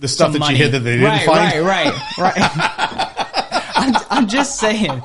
[0.00, 0.56] the stuff that money.
[0.58, 1.64] you hid that they didn't right, find.
[1.66, 3.66] Right, right, right.
[3.74, 5.02] I'm, I'm just saying.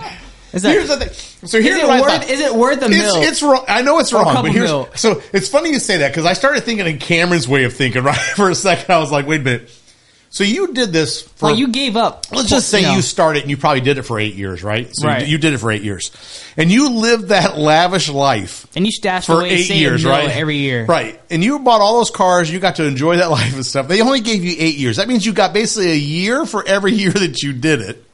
[0.55, 1.47] It's like, Here's the thing.
[1.47, 2.11] So here's is it what I worth?
[2.21, 2.29] thought.
[2.29, 3.15] Is it worth a It's, mill?
[3.21, 3.65] it's wrong.
[3.67, 6.63] I know it's wrong, but here's so it's funny you say that because I started
[6.63, 8.03] thinking in Cameron's way of thinking.
[8.05, 9.81] Right for a second, I was like, wait a minute.
[10.29, 12.25] So you did this for Like you gave up.
[12.31, 12.95] Let's just say you know.
[12.95, 14.89] you started and you probably did it for eight years, right?
[14.91, 15.25] So Right.
[15.25, 16.11] You, did it for eight years,
[16.57, 20.29] and you lived that lavish life and you stashed for away eight years, mil right?
[20.29, 21.21] Every year, right?
[21.29, 22.51] And you bought all those cars.
[22.51, 23.87] You got to enjoy that life and stuff.
[23.87, 24.97] They only gave you eight years.
[24.97, 28.04] That means you got basically a year for every year that you did it.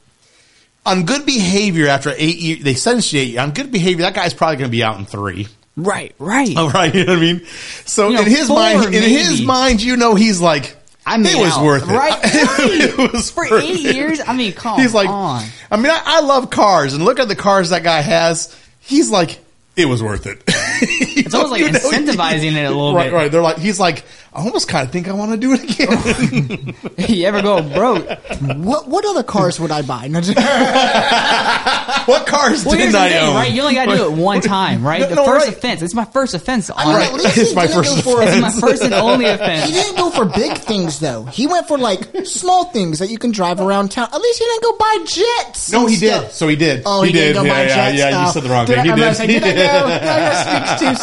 [0.84, 3.38] On good behavior, after eight years, they sentenced you eight.
[3.38, 5.46] On good behavior, that guy's probably going to be out in three.
[5.76, 6.54] Right, right.
[6.56, 6.92] Oh, right.
[6.94, 7.46] You know what I mean?
[7.86, 11.32] So You know, in his mind, in his mind, you know, he's like, I made
[11.36, 11.64] it was out.
[11.64, 11.94] worth it.
[11.94, 15.44] Right, it was For eight years, I mean, come He's like, on.
[15.70, 18.56] I mean, I, I love cars, and look at the cars that guy has.
[18.80, 19.40] He's like,
[19.76, 20.42] it was worth it.
[21.24, 23.14] It's almost like incentivizing it a little right, bit.
[23.16, 23.30] right.
[23.32, 26.74] They're like, he's like, I almost kind of think I want to do it again.
[27.08, 28.06] you ever go broke?
[28.64, 30.08] What what other cars would I buy?
[30.08, 30.38] No, just-
[32.08, 33.34] what cars Well, didn't I thing, own?
[33.34, 33.52] right?
[33.52, 35.02] You only got to do it one time, right?
[35.02, 35.54] No, the no, first right.
[35.56, 35.82] offense.
[35.82, 36.70] It's my first offense.
[36.70, 37.06] On I mean, it.
[37.08, 39.66] at least It's my didn't first go for- It's my first and only offense.
[39.66, 41.24] He didn't go for big things though.
[41.24, 44.08] He went for like small things that you can drive around town.
[44.14, 45.70] At least he didn't go buy jets.
[45.72, 46.22] No, he stuff.
[46.24, 46.32] did.
[46.32, 46.82] So he did.
[46.86, 47.34] Oh, he, did.
[47.34, 47.98] Go yeah, buy yeah, jets.
[47.98, 48.08] yeah.
[48.22, 48.32] You Oh.
[48.32, 48.80] said the wrong Did thing.
[48.80, 49.08] I, He I did.
[49.08, 49.70] was like, He did I did.
[49.72, 49.88] go?
[49.88, 50.94] Did I go speak too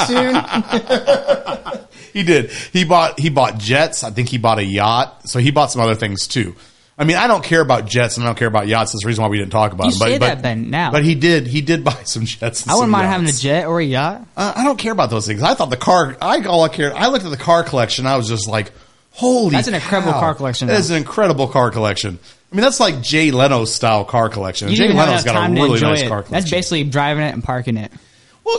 [1.75, 1.85] soon?
[2.19, 2.51] He did.
[2.51, 4.03] He bought he bought jets.
[4.03, 5.27] I think he bought a yacht.
[5.29, 6.55] So he bought some other things too.
[6.97, 8.91] I mean, I don't care about jets and I don't care about yachts.
[8.91, 9.99] That's the reason why we didn't talk about You them.
[9.99, 10.91] But, say but, that, Ben, now.
[10.91, 11.47] But he did.
[11.47, 12.63] He did buy some jets.
[12.63, 14.27] And I wouldn't some mind having a jet or a yacht.
[14.35, 15.41] Uh, I don't care about those things.
[15.41, 16.17] I thought the car.
[16.21, 16.91] I all I cared.
[16.91, 18.05] I looked at the car collection.
[18.05, 18.73] I was just like,
[19.11, 19.51] holy.
[19.51, 20.19] That's an incredible cow.
[20.19, 20.79] car collection, That though.
[20.79, 22.19] is an incredible car collection.
[22.51, 24.67] I mean, that's like Jay Leno's style car collection.
[24.69, 26.07] You Jay didn't even have Leno's enough got a time to really enjoy nice it.
[26.09, 26.33] car collection.
[26.33, 27.93] That's basically driving it and parking it.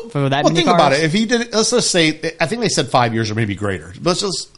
[0.02, 0.74] Well, for that well, many think cars.
[0.80, 1.04] about it.
[1.04, 3.92] If he did, let's just say, I think they said five years or maybe greater.
[3.96, 4.48] But let's just.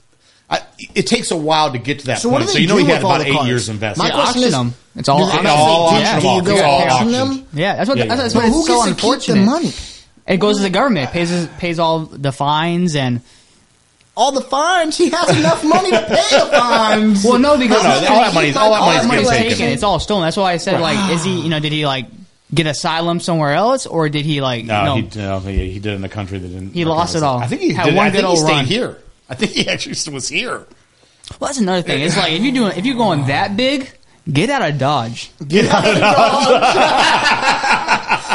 [0.50, 0.60] I,
[0.94, 2.48] it takes a while to get to that So point.
[2.50, 3.48] So you know do he had with all about the eight cars?
[3.48, 3.98] years invested.
[4.02, 4.74] My They question auction is, them.
[4.96, 5.46] It's all do they- auction.
[5.46, 6.44] all do auction you them off.
[6.44, 7.14] go It's all auction auctioned.
[7.14, 7.46] them?
[7.54, 7.98] Yeah, that's what.
[7.98, 8.16] Yeah, yeah.
[8.16, 9.72] that's, But what who it's so gets to keep the money?
[10.26, 11.08] It goes to the government.
[11.08, 13.22] It pays pays all the fines and.
[14.14, 14.98] All the fines.
[14.98, 17.24] He has enough money to pay the fines.
[17.24, 19.66] Well, no, because No, no, all that money's- all that money's money's getting taken.
[19.68, 20.24] It's all stolen.
[20.24, 21.40] That's why I said, like, is he?
[21.40, 22.08] You know, did he like
[22.54, 24.64] get asylum somewhere else, or did he like?
[24.64, 26.72] No, no, he, no he, he did it in a country that didn't.
[26.72, 27.38] He lost it all.
[27.38, 27.94] I think he Had did.
[27.94, 28.64] one I good think he stayed run.
[28.66, 28.98] here.
[29.28, 30.66] I think he actually was here.
[31.38, 32.02] Well, that's another thing.
[32.02, 33.90] It's like if you're doing if you're going that big,
[34.30, 35.30] get out of Dodge.
[35.46, 36.76] Get out of Dodge.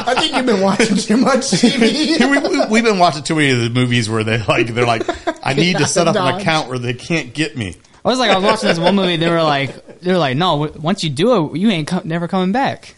[0.08, 2.19] I think you've been watching too much TV.
[2.19, 5.03] we, we, we've been watching too many of the movies where they like they're like,
[5.45, 7.75] I need to set up an account where they can't get me.
[8.06, 9.17] I was like, I was watching this one movie.
[9.17, 12.27] They were like, they were like, no, once you do it, you ain't co- never
[12.30, 12.95] coming back.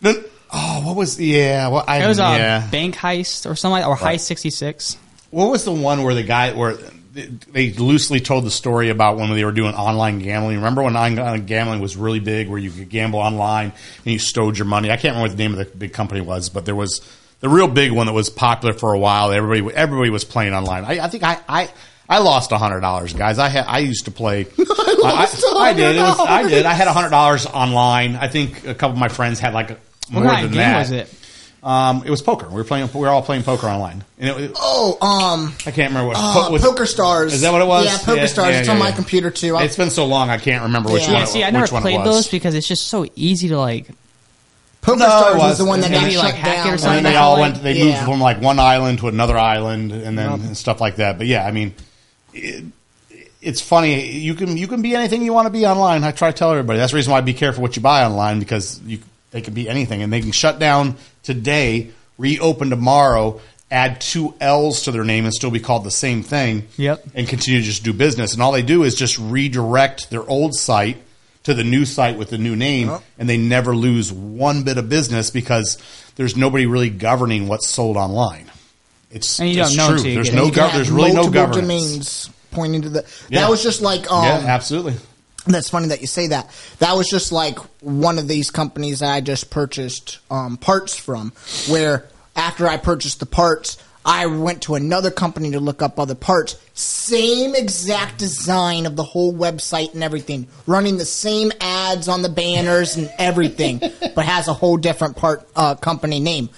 [0.00, 0.14] No,
[0.52, 1.68] oh, what was yeah?
[1.68, 2.68] What I It was a yeah.
[2.70, 4.96] bank heist or something, like, or Heist sixty six.
[5.30, 6.76] What was the one where the guy where
[7.14, 10.56] they loosely told the story about when they were doing online gambling?
[10.56, 13.72] Remember when online gambling was really big, where you could gamble online
[14.04, 14.90] and you stowed your money?
[14.90, 17.00] I can't remember what the name of the big company was, but there was
[17.40, 19.32] the real big one that was popular for a while.
[19.32, 20.84] Everybody everybody was playing online.
[20.84, 21.38] I, I think I.
[21.48, 21.70] I
[22.08, 23.38] I lost hundred dollars, guys.
[23.38, 24.44] I had I used to play.
[24.58, 25.96] I, lost I, I did.
[25.96, 26.48] It was, I $100.
[26.50, 26.66] did.
[26.66, 28.16] I had hundred dollars online.
[28.16, 29.78] I think a couple of my friends had like
[30.12, 30.78] more What kind than of game that.
[30.78, 31.14] was it?
[31.64, 32.48] Um, it was poker.
[32.48, 32.88] We were playing.
[32.92, 34.02] We were all playing poker online.
[34.18, 36.16] And it, it- Oh, um, I can't remember what.
[36.18, 37.32] uh, was- Poker Stars.
[37.34, 37.86] Is that what it was?
[37.86, 38.52] Yeah, Poker Yeah, Stars.
[38.52, 39.56] yeah, it's yeah, on my computer too.
[39.56, 41.08] I- It's been so long, I can't remember which Yeah.
[41.12, 41.16] one.
[41.18, 43.58] Yeah, it- see, I never one it played those because it's just so easy to
[43.58, 43.86] like.
[44.80, 45.58] Poker No, Stars was, was.
[45.58, 46.68] the one that Maybe, got like, shut hack it or down.
[46.72, 47.02] And something.
[47.04, 47.62] then they all went.
[47.62, 47.84] They Yeah.
[47.84, 51.16] moved from like one island to another island, and then and stuff like that.
[51.18, 51.74] But yeah, I mean,
[52.34, 52.64] it,
[53.40, 54.10] it's funny.
[54.10, 56.02] You can you can be anything you want to be online.
[56.02, 56.80] I try to tell everybody.
[56.80, 58.98] That's the reason why be careful what you buy online because you
[59.32, 63.40] they can be anything, and they can shut down today, reopen tomorrow,
[63.70, 66.68] add two L's to their name, and still be called the same thing.
[66.76, 67.04] Yep.
[67.14, 68.34] And continue to just do business.
[68.34, 70.98] And all they do is just redirect their old site
[71.44, 74.88] to the new site with the new name, and they never lose one bit of
[74.88, 75.76] business because
[76.16, 78.50] there's nobody really governing what's sold online.
[79.10, 80.08] It's And you don't it's know true.
[80.08, 81.56] you There's no You gov- there's really no governance.
[81.56, 83.04] domains pointing to the.
[83.28, 83.40] Yeah.
[83.40, 84.94] That was just like um, yeah, absolutely.
[85.46, 86.50] That's funny that you say that.
[86.78, 91.32] That was just like one of these companies that I just purchased um, parts from,
[91.68, 96.14] where after I purchased the parts, I went to another company to look up other
[96.14, 96.56] parts.
[96.74, 102.28] Same exact design of the whole website and everything, running the same ads on the
[102.28, 103.78] banners and everything,
[104.14, 106.50] but has a whole different part uh, company name.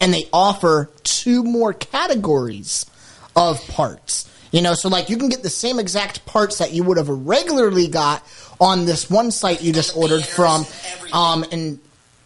[0.00, 2.86] And they offer two more categories
[3.34, 4.30] of parts.
[4.52, 7.08] You know, so like you can get the same exact parts that you would have
[7.08, 8.22] regularly got
[8.60, 10.64] on this one site you just ordered from,
[11.12, 11.78] um, and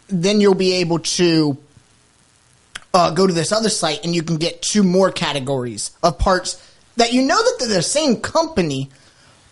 [0.07, 1.57] then you'll be able to
[2.93, 6.61] uh, go to this other site and you can get two more categories of parts
[6.97, 8.89] that you know that they're the same company,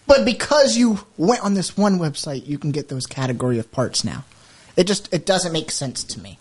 [0.08, 4.03] but because you went on this one website, you can get those category of parts
[4.03, 4.25] now.
[4.75, 6.39] It just it doesn't make sense to me.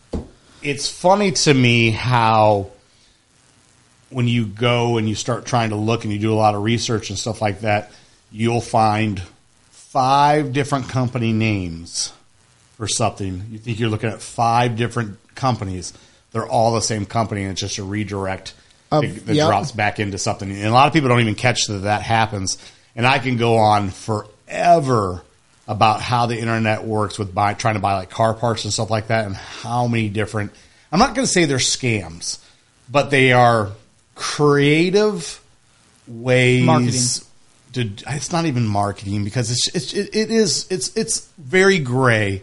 [0.63, 2.71] it's funny to me how
[4.11, 6.63] when you go and you start trying to look and you do a lot of
[6.63, 7.93] research and stuff like that,
[8.31, 9.23] you'll find
[9.71, 12.13] five different company names
[12.77, 15.93] for something, you think you're looking at five different companies.
[16.31, 18.55] They're all the same company, and it's just a redirect
[18.91, 19.49] that, that yep.
[19.49, 20.49] drops back into something.
[20.51, 22.57] And a lot of people don't even catch that that happens.
[22.95, 25.23] And I can go on forever
[25.67, 28.91] about how the internet works with buy, trying to buy like car parts and stuff
[28.91, 30.53] like that, and how many different.
[30.93, 32.39] I'm not going to say they're scams,
[32.89, 33.73] but they are
[34.19, 35.41] creative
[36.07, 37.01] ways Marketing.
[37.73, 38.15] to.
[38.15, 42.43] It's not even marketing because it's, it's it, it is it's it's very gray.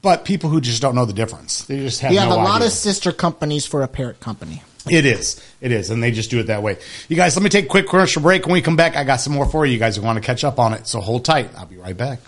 [0.00, 2.42] But people who just don't know the difference, they just have you have no a
[2.44, 2.68] lot idea.
[2.68, 4.62] of sister companies for a parent company.
[4.88, 5.42] It is.
[5.60, 5.90] It is.
[5.90, 6.78] And they just do it that way.
[7.08, 8.46] You guys, let me take a quick commercial break.
[8.46, 9.72] When we come back, I got some more for you.
[9.72, 10.86] You guys want to catch up on it.
[10.86, 11.50] So hold tight.
[11.58, 12.20] I'll be right back.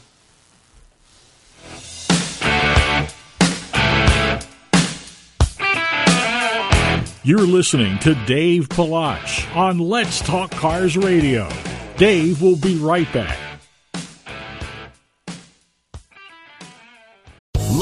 [7.23, 11.51] You're listening to Dave Palach on Let's Talk Cars Radio.
[11.99, 13.50] Dave will be right back.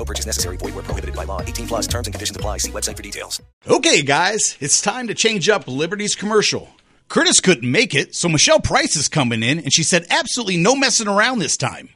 [0.00, 0.56] No purchase necessary.
[0.56, 1.42] Void where prohibited by law.
[1.42, 2.56] 18 plus terms and conditions apply.
[2.56, 3.42] See website for details.
[3.68, 6.70] Okay, guys, it's time to change up Liberty's commercial.
[7.10, 10.74] Curtis couldn't make it, so Michelle Price is coming in, and she said absolutely no
[10.74, 11.90] messing around this time.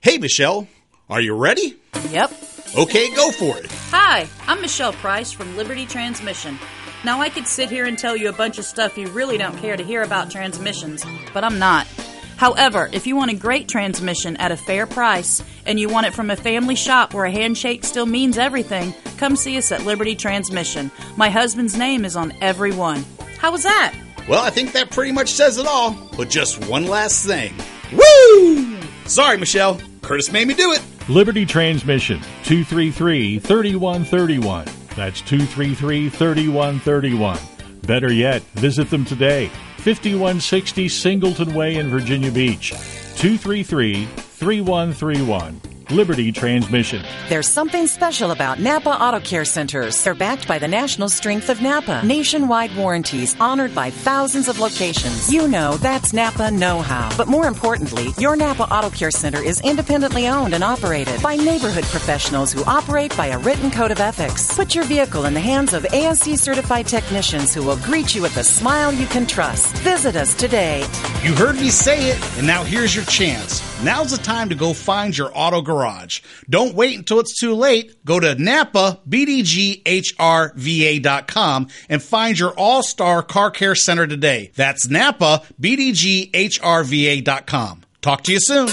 [0.00, 0.66] Hey, Michelle,
[1.08, 1.76] are you ready?
[2.10, 2.32] Yep.
[2.76, 3.70] Okay, go for it.
[3.92, 6.58] Hi, I'm Michelle Price from Liberty Transmission.
[7.04, 9.58] Now, I could sit here and tell you a bunch of stuff you really don't
[9.58, 11.86] care to hear about transmissions, but I'm not.
[12.36, 16.14] However, if you want a great transmission at a fair price and you want it
[16.14, 20.16] from a family shop where a handshake still means everything, come see us at Liberty
[20.16, 20.90] Transmission.
[21.16, 23.04] My husband's name is on every one.
[23.38, 23.94] How was that?
[24.28, 27.54] Well, I think that pretty much says it all, but just one last thing.
[27.92, 28.80] Woo!
[29.06, 29.80] Sorry, Michelle.
[30.02, 30.82] Curtis made me do it.
[31.08, 34.64] Liberty Transmission, 233 3131.
[34.96, 37.38] That's 233 3131.
[37.86, 39.50] Better yet, visit them today.
[39.82, 42.70] 5160 Singleton Way in Virginia Beach.
[43.16, 45.71] 233 3131.
[45.92, 47.04] Liberty Transmission.
[47.28, 50.02] There's something special about Napa Auto Care Centers.
[50.02, 52.02] They're backed by the national strength of Napa.
[52.04, 55.32] Nationwide warranties honored by thousands of locations.
[55.32, 57.14] You know that's Napa know how.
[57.16, 61.84] But more importantly, your Napa Auto Care Center is independently owned and operated by neighborhood
[61.84, 64.56] professionals who operate by a written code of ethics.
[64.56, 68.36] Put your vehicle in the hands of ASE certified technicians who will greet you with
[68.38, 69.76] a smile you can trust.
[69.78, 70.80] Visit us today.
[71.22, 73.71] You heard me say it, and now here's your chance.
[73.84, 76.20] Now's the time to go find your auto garage.
[76.48, 78.04] Don't wait until it's too late.
[78.04, 84.52] Go to Napa BDGHRVA.com and find your all star car care center today.
[84.54, 87.82] That's Napa BDGHRVA.com.
[88.02, 88.68] Talk to you soon.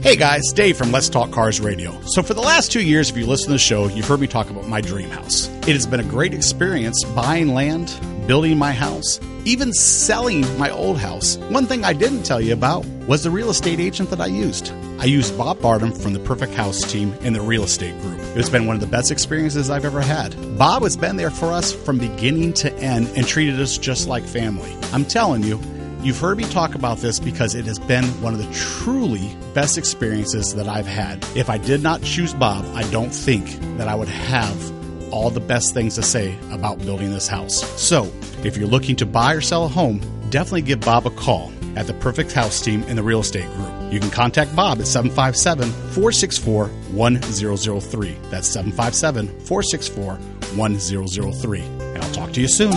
[0.00, 2.00] Hey guys, Dave from Let's Talk Cars Radio.
[2.02, 4.28] So, for the last two years, if you listen to the show, you've heard me
[4.28, 5.48] talk about my dream house.
[5.66, 10.98] It has been a great experience buying land, building my house, even selling my old
[10.98, 11.36] house.
[11.48, 14.72] One thing I didn't tell you about was the real estate agent that I used.
[15.00, 18.20] I used Bob Bardem from the Perfect House team in the real estate group.
[18.36, 20.56] It's been one of the best experiences I've ever had.
[20.56, 24.22] Bob has been there for us from beginning to end and treated us just like
[24.22, 24.72] family.
[24.92, 25.60] I'm telling you,
[26.00, 29.76] You've heard me talk about this because it has been one of the truly best
[29.76, 31.26] experiences that I've had.
[31.34, 35.40] If I did not choose Bob, I don't think that I would have all the
[35.40, 37.62] best things to say about building this house.
[37.80, 38.10] So,
[38.44, 40.00] if you're looking to buy or sell a home,
[40.30, 43.92] definitely give Bob a call at the Perfect House team in the real estate group.
[43.92, 48.16] You can contact Bob at 757 464 1003.
[48.30, 50.14] That's 757 464
[50.56, 51.60] 1003.
[51.60, 52.72] And I'll talk to you soon.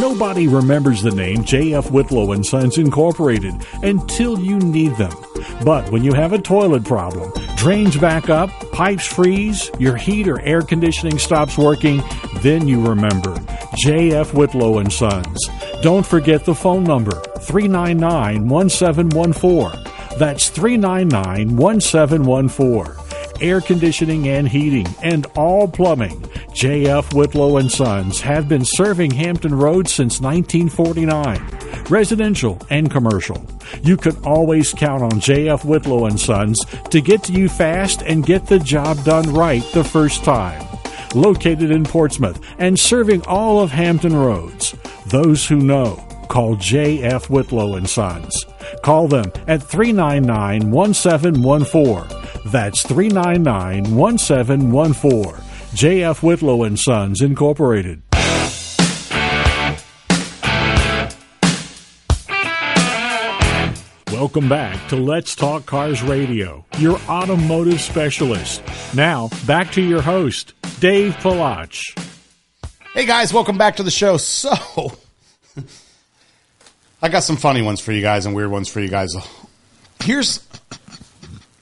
[0.00, 1.90] Nobody remembers the name J.F.
[1.90, 5.12] Whitlow and Sons Incorporated until you need them.
[5.64, 10.40] But when you have a toilet problem, drains back up, pipes freeze, your heat or
[10.40, 12.02] air conditioning stops working,
[12.38, 13.36] then you remember
[13.76, 14.34] J.F.
[14.34, 15.38] Whitlow and Sons.
[15.82, 19.84] Don't forget the phone number 399 1714.
[20.16, 23.02] That's 399 1714.
[23.42, 26.20] air conditioning and heating, and all plumbing.
[26.54, 33.44] JF Whitlow and Sons have been serving Hampton Roads since 1949, residential and commercial.
[33.82, 38.24] You can always count on JF Whitlow and Sons to get to you fast and
[38.24, 40.71] get the job done right the first time.
[41.14, 44.74] Located in Portsmouth and serving all of Hampton Roads.
[45.06, 45.96] Those who know,
[46.28, 47.28] call J.F.
[47.28, 48.46] Whitlow and Sons.
[48.82, 52.50] Call them at 399 1714.
[52.50, 55.44] That's 399 1714.
[55.74, 56.22] J.F.
[56.22, 58.02] Whitlow and Sons Incorporated.
[64.22, 68.62] Welcome back to Let's Talk Cars Radio, your automotive specialist.
[68.94, 71.98] Now, back to your host, Dave Palach.
[72.94, 74.18] Hey guys, welcome back to the show.
[74.18, 74.92] So,
[77.02, 79.12] I got some funny ones for you guys and weird ones for you guys.
[80.04, 80.46] Here's,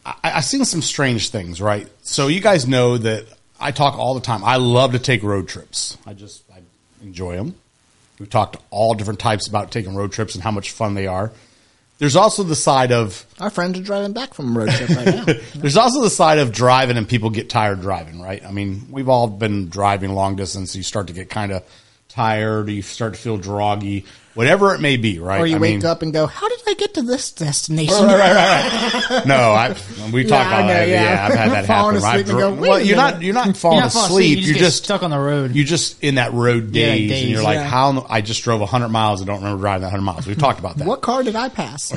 [0.05, 1.89] I, I've seen some strange things, right?
[2.03, 3.25] So, you guys know that
[3.59, 4.45] I talk all the time.
[4.45, 5.97] I love to take road trips.
[6.07, 6.59] I just I
[7.03, 7.55] enjoy them.
[8.19, 11.07] We've talked to all different types about taking road trips and how much fun they
[11.07, 11.33] are.
[12.01, 15.05] There's also the side of Our friends are driving back from a road trip right
[15.05, 15.35] now.
[15.55, 18.43] there's also the side of driving and people get tired driving, right?
[18.43, 20.75] I mean, we've all been driving long distance.
[20.75, 21.63] You start to get kind of
[22.09, 25.41] tired, you start to feel groggy, whatever it may be, right?
[25.41, 27.95] Or you I wake mean, up and go, "How did I get to this destination?"
[28.07, 29.27] Right, right, right, right.
[29.27, 29.77] No, I
[30.13, 30.89] we Yeah, talked I about that.
[30.89, 31.03] Yeah.
[31.03, 31.27] yeah.
[31.27, 32.01] I've had that happen.
[32.01, 32.27] right?
[32.27, 34.39] go, "Wait well, you're not you're not falling You're not falling asleep.
[34.39, 35.55] asleep, you You're just just stuck on the road.
[35.55, 37.65] You're just in that road Yeah, daze, daze, and you're like, yeah.
[37.65, 39.21] how I just drove 100 miles.
[39.23, 40.27] I don't remember driving that 100 miles.
[40.27, 40.87] We've talked about that.
[40.87, 41.93] What car did I pass?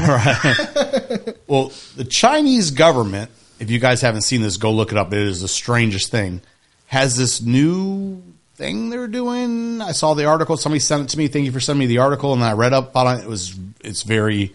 [1.48, 3.30] Well, the Chinese government,
[3.60, 5.14] if you guys haven't seen this, go look it up.
[5.14, 6.42] It is the strangest thing.
[6.88, 8.22] Has this new
[8.56, 9.82] thing they're doing?
[9.82, 10.58] I saw the article.
[10.58, 11.28] Somebody sent it to me.
[11.28, 13.24] Thank you for sending me the article, and I read up on it.
[13.24, 14.54] It was it's very.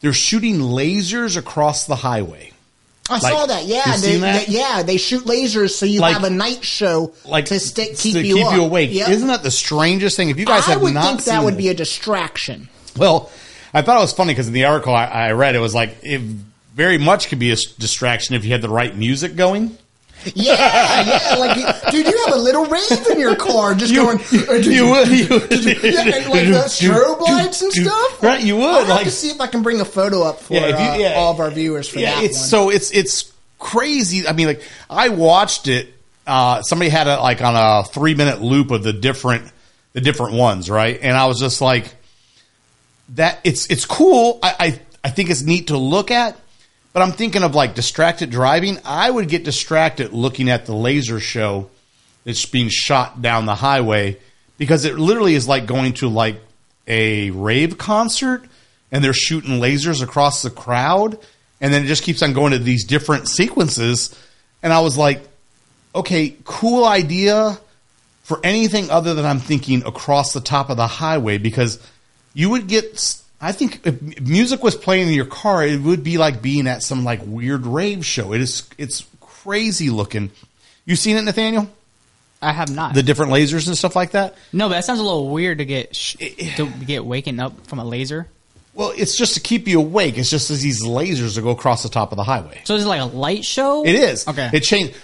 [0.00, 2.52] They're shooting lasers across the highway.
[3.08, 3.64] I Like, saw that.
[3.66, 4.46] Yeah, they, seen that?
[4.46, 7.94] they- yeah, they shoot lasers so you Like- have a night show Like to stay,
[7.94, 8.54] keep, to you, keep up.
[8.54, 8.90] you awake.
[8.92, 9.08] Yep.
[9.08, 10.28] Isn't that the strangest thing?
[10.28, 12.68] If you guys I have would not think that would be a distraction.
[12.96, 13.30] Well,
[13.72, 15.96] I thought it was funny because in the article I, I read, it was like
[16.02, 16.20] it
[16.74, 19.78] very much could be a distraction if you had the right music going.
[20.34, 20.54] Yeah,
[21.06, 24.18] yeah, like dude, you have a little rave in your car, just going.
[24.18, 25.50] uh, you would, you would.
[25.84, 28.22] yeah, and like the strobe lights and stuff.
[28.22, 30.40] Right, you would, I'll have like- to see if I can bring a photo up
[30.40, 31.14] for Yeah, you- uh, yeah.
[31.14, 32.48] all of our viewers for yeah, that it's one.
[32.48, 34.26] so it's it's crazy.
[34.26, 35.92] I mean, like I watched it.
[36.26, 39.50] Uh, somebody had it like on a three minute loop of the different
[39.92, 40.98] the different ones, right?
[41.00, 41.94] And I was just like,
[43.10, 44.38] that it's it's cool.
[44.42, 46.36] I I, I think it's neat to look at.
[46.96, 48.78] But I'm thinking of like distracted driving.
[48.82, 51.68] I would get distracted looking at the laser show
[52.24, 54.16] that's being shot down the highway
[54.56, 56.40] because it literally is like going to like
[56.86, 58.46] a rave concert
[58.90, 61.18] and they're shooting lasers across the crowd
[61.60, 64.18] and then it just keeps on going to these different sequences
[64.62, 65.20] and I was like
[65.94, 67.58] okay cool idea
[68.22, 71.78] for anything other than I'm thinking across the top of the highway because
[72.32, 72.98] you would get
[73.40, 76.82] I think if music was playing in your car it would be like being at
[76.82, 80.30] some like weird rave show it is it's crazy looking
[80.84, 81.68] you seen it Nathaniel
[82.42, 82.94] I have not.
[82.94, 85.64] the different lasers and stuff like that no, but that sounds a little weird to
[85.64, 86.16] get sh-
[86.56, 88.28] to get waking up from a laser.
[88.74, 90.18] Well, it's just to keep you awake.
[90.18, 92.60] It's just as these lasers that go across the top of the highway.
[92.64, 93.86] So it's like a light show?
[93.86, 94.28] It is.
[94.28, 94.50] Okay.
[94.52, 94.94] It changed.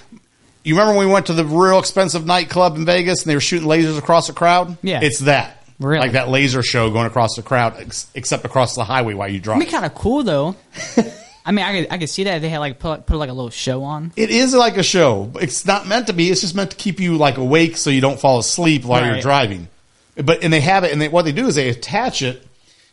[0.63, 3.41] You remember when we went to the real expensive nightclub in Vegas and they were
[3.41, 4.77] shooting lasers across the crowd?
[4.83, 5.01] Yeah.
[5.03, 5.62] It's that.
[5.83, 6.01] Really?
[6.01, 9.41] Like that laser show going across the crowd, ex- except across the highway while you
[9.41, 9.59] drive.
[9.59, 10.57] It'd be kind of cool though.
[11.45, 13.29] I mean, I could, I could see that if they had like put, put like
[13.29, 14.13] a little show on.
[14.15, 15.33] It is like a show.
[15.41, 16.31] It's not meant to be.
[16.31, 19.21] It's just meant to keep you like awake so you don't fall asleep while you're
[19.21, 19.69] driving.
[20.15, 22.47] But and they have it, and they, what they do is they attach it.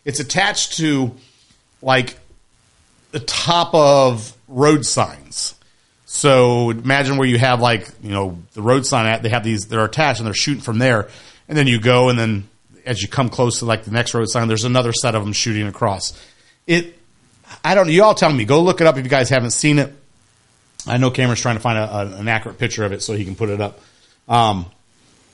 [0.06, 1.16] It's attached to
[1.82, 2.18] like
[3.12, 5.54] the top of road signs.
[6.06, 9.22] So imagine where you have like you know the road sign at.
[9.22, 9.68] They have these.
[9.68, 11.08] They're attached and they're shooting from there,
[11.48, 12.49] and then you go, and then
[12.86, 15.34] as you come close to like the next road sign, there's another set of them
[15.34, 16.14] shooting across.
[16.68, 16.98] It.
[17.64, 17.88] I don't.
[17.88, 17.94] Know.
[17.94, 18.46] You all tell me.
[18.46, 19.94] Go look it up if you guys haven't seen it.
[20.88, 21.82] I know Cameron's trying to find a,
[22.16, 23.80] a, an accurate picture of it so he can put it up.
[24.28, 24.66] Um,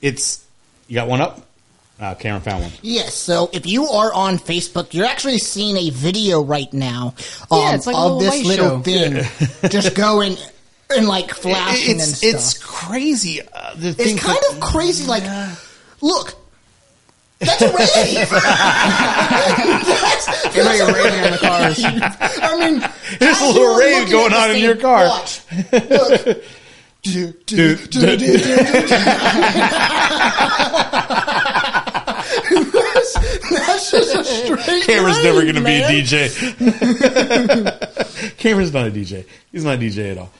[0.02, 0.46] it's
[0.88, 1.42] you got one up.
[2.00, 2.72] Uh, Cameron found one.
[2.82, 7.14] Yes, so if you are on Facebook, you're actually seeing a video right now
[7.50, 8.82] um, Yeah, like of little this little show.
[8.82, 10.36] thing just going
[10.94, 12.34] and like flashing it's and stuff.
[12.34, 13.42] it's crazy.
[13.42, 15.06] Uh, the It's, kind that- of crazy.
[15.08, 15.24] Like,
[16.02, 16.34] look,
[17.40, 18.30] that's a rave.
[19.90, 21.84] that's, Everybody raving on the cars.
[21.84, 22.80] I mean,
[23.20, 25.08] There's a little rave going on in your car.
[25.08, 25.42] Watch.
[25.72, 26.44] Look.
[27.06, 28.38] Do, do, do, do, do, do.
[32.58, 33.14] that's,
[33.52, 35.88] that's just a straight Cameron's never going to be a.
[35.88, 36.32] DJ.
[38.38, 39.24] Cameron's not a DJ.
[39.52, 40.32] He's not a DJ at all.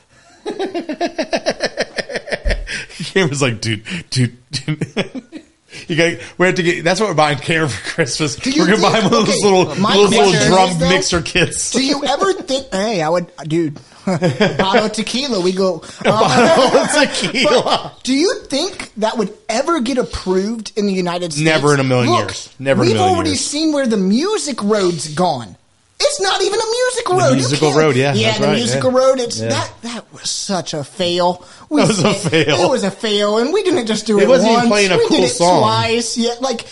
[3.12, 5.44] Cameron's like, dude, dude, dude.
[5.88, 6.18] You got.
[6.38, 6.84] We have to get.
[6.84, 8.44] That's what we're buying Cameron for Christmas.
[8.46, 10.88] you We're gonna buy one of those okay, little, my little question drum is, though,
[10.88, 11.70] mixer kits.
[11.70, 12.72] Do you ever think?
[12.72, 13.78] Hey, I would, dude.
[14.06, 15.40] bottle tequila.
[15.40, 15.78] We go.
[16.04, 17.92] bottle of uh, tequila.
[18.04, 21.44] Do you think that would ever get approved in the United States?
[21.44, 22.54] Never in a million Look, years.
[22.58, 23.40] Never in a We've already years.
[23.44, 25.56] seen where the music road's gone.
[25.98, 27.28] It's not even a musical The road.
[27.30, 28.98] You musical road, yeah, yeah, that's the right, musical yeah.
[28.98, 29.18] road.
[29.18, 29.48] It's Yeah.
[29.48, 31.44] that that was such a fail.
[31.70, 32.56] That was a fail.
[32.64, 34.28] It was a fail, and we didn't just do It it.
[34.28, 34.68] wasn't even once.
[34.70, 35.60] playing a we cool did it song.
[35.62, 36.66] Twice, yeah, like.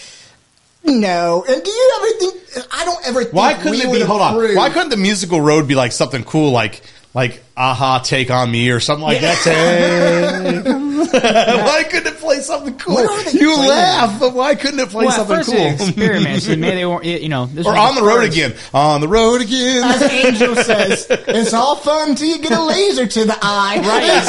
[0.86, 2.68] No, and do you ever think?
[2.70, 3.22] I don't ever.
[3.22, 4.00] Think Why couldn't we it be?
[4.06, 4.54] Hold on.
[4.54, 6.82] Why couldn't the musical road be like something cool, like
[7.14, 9.38] like Aha, Take on Me, or something like that?
[9.44, 10.64] Take-
[11.14, 12.94] why couldn't it play something cool?
[12.94, 13.68] What are they You playing?
[13.68, 15.60] laugh, but why couldn't it play well, something first cool?
[15.60, 16.48] it experiments.
[16.48, 17.04] and maybe they weren't.
[17.04, 18.32] You know, this or on the road first.
[18.36, 18.54] again.
[18.72, 19.84] On the road again.
[19.84, 23.76] As Angel says, it's all fun until you get a laser to the eye.
[23.84, 24.24] Right, and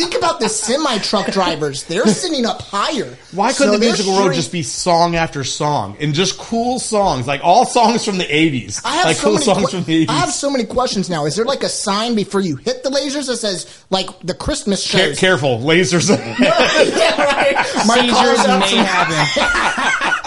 [0.00, 1.84] think about the semi truck drivers.
[1.84, 3.16] They're sitting up higher.
[3.32, 7.40] Why couldn't the musical road just be song after song and just cool songs, like
[7.44, 10.06] all songs from the '80s, I have like so cool many songs que- from the
[10.06, 10.10] '80s?
[10.10, 11.26] I have so many questions now.
[11.26, 14.90] Is there like a sign before you hit the lasers that says like the Christmas
[14.90, 15.18] Care- shows?
[15.20, 16.08] careful, lasers.
[16.38, 17.56] yeah, right.
[17.86, 20.16] My Seizures may happen.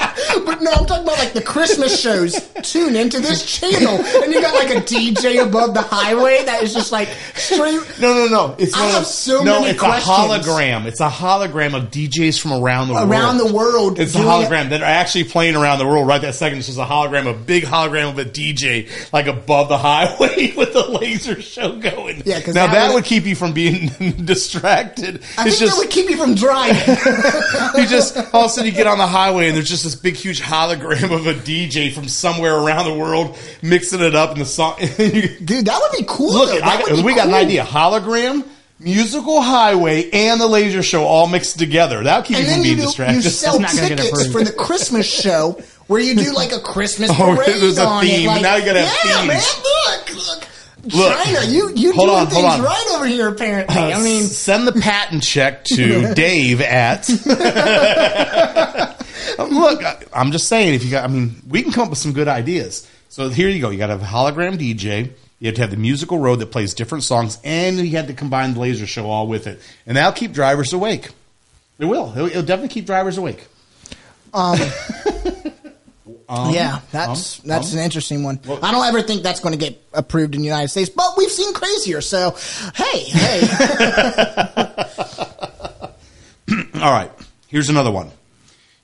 [0.45, 2.33] But no, I'm talking about like the Christmas shows.
[2.63, 6.73] Tune into this channel, and you got like a DJ above the highway that is
[6.73, 7.81] just like straight.
[7.99, 8.55] No, no, no.
[8.57, 10.07] It's I one have those- so no, many it's questions.
[10.07, 10.85] a hologram.
[10.85, 13.09] It's a hologram of DJs from around the world.
[13.11, 16.35] Around the world It's a hologram that are actually playing around the world right that
[16.35, 16.59] second.
[16.59, 20.73] It's just a hologram, a big hologram of a DJ like above the highway with
[20.73, 22.21] the laser show going.
[22.25, 23.87] Yeah, 'cause now that that would- would keep you from being
[24.25, 25.21] distracted.
[25.37, 26.95] I it's think just that would keep you from driving.
[27.75, 29.95] you just all of a sudden you get on the highway and there's just this
[29.95, 34.39] big huge hologram of a DJ from somewhere around the world mixing it up in
[34.39, 34.75] the song.
[34.79, 36.33] Dude, that would be cool.
[36.33, 36.55] Look, though.
[36.57, 37.63] I That got- would be we got an idea.
[37.63, 38.45] Hologram,
[38.79, 42.03] musical highway, and the laser show all mixed together.
[42.03, 43.23] That'll keep And you from then being you, do, distracted.
[43.23, 46.59] you sell not gonna get tickets for the Christmas show where you do like a
[46.59, 48.23] Christmas Oh, parade there's a on theme.
[48.23, 48.27] it.
[48.27, 49.27] Like, Now you gotta have yeah, themes.
[49.27, 50.47] man, look, look.
[50.85, 51.17] Look.
[51.17, 52.61] China, you you Hold doing on, hold things on.
[52.61, 53.29] right over here.
[53.29, 57.07] Apparently, Uh, I mean, send the patent check to Dave at.
[59.39, 60.73] Look, I- I'm just saying.
[60.73, 62.89] If you got, I mean, we can come up with some good ideas.
[63.09, 63.69] So here you go.
[63.69, 65.11] You got to have a hologram DJ.
[65.39, 68.13] You have to have the musical road that plays different songs, and you had to
[68.13, 71.09] combine the laser show all with it, and that'll keep drivers awake.
[71.79, 72.11] It will.
[72.15, 73.45] It'll, it'll definitely keep drivers awake.
[74.33, 74.57] um,
[76.29, 77.79] Um, yeah, that's um, that's um.
[77.79, 78.39] an interesting one.
[78.61, 81.29] I don't ever think that's going to get approved in the United States, but we've
[81.29, 81.99] seen crazier.
[82.01, 82.35] So,
[82.73, 83.41] hey, hey,
[86.81, 87.11] All right.
[87.49, 88.09] Here's another one.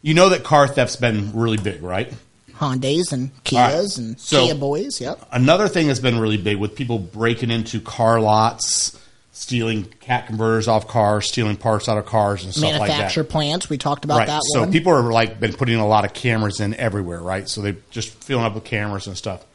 [0.02, 2.14] You know that car theft's been really big, right?
[2.54, 3.98] Hondas and Kias right.
[3.98, 5.00] and So- Kia boys.
[5.00, 5.28] Yep.
[5.32, 8.98] Another thing that's been really big with people breaking into car lots,
[9.32, 12.88] stealing cat converters off cars, stealing parts out of cars and stuff like that.
[12.88, 13.70] Manufacture plants.
[13.70, 14.28] We talked about right.
[14.28, 14.72] that so one.
[14.72, 17.48] people are like been putting a lot of cameras in everywhere, right?
[17.48, 19.46] So they're just filling up with cameras and stuff.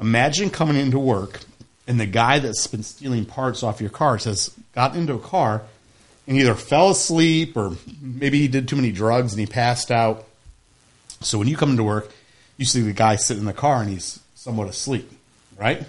[0.00, 1.40] Imagine coming into work
[1.86, 5.62] and the guy that's been stealing parts off your cars has gotten into a car
[6.26, 10.26] and either fell asleep or maybe he did too many drugs and he passed out.
[11.20, 12.10] So when you come into work,
[12.56, 15.10] you see the guy sitting in the car and he's somewhat asleep,
[15.56, 15.84] right?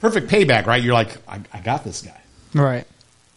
[0.00, 0.82] Perfect payback, right?
[0.82, 2.20] You're like, I, I got this guy.
[2.54, 2.86] Right.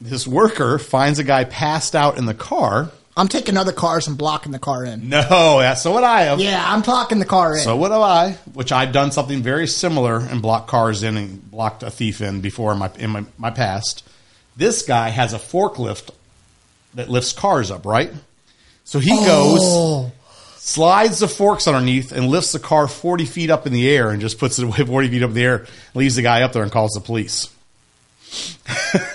[0.02, 2.92] This worker finds a guy passed out in the car.
[3.18, 5.10] I'm taking other cars and blocking the car in.
[5.10, 6.40] No, that's so would I have.
[6.40, 7.64] Yeah, I'm blocking the car in.
[7.64, 11.52] So would have I, which I've done something very similar and blocked cars in and
[11.52, 14.08] blocked a thief in before in my in my, my past.
[14.60, 16.12] This guy has a forklift
[16.94, 18.12] that lifts cars up, right?
[18.84, 19.26] So he Oh.
[20.06, 20.12] goes,
[20.62, 24.22] slides the forks underneath, and lifts the car forty feet up in the air, and
[24.22, 26.62] just puts it away forty feet up in the air, leaves the guy up there,
[26.64, 27.48] and calls the police.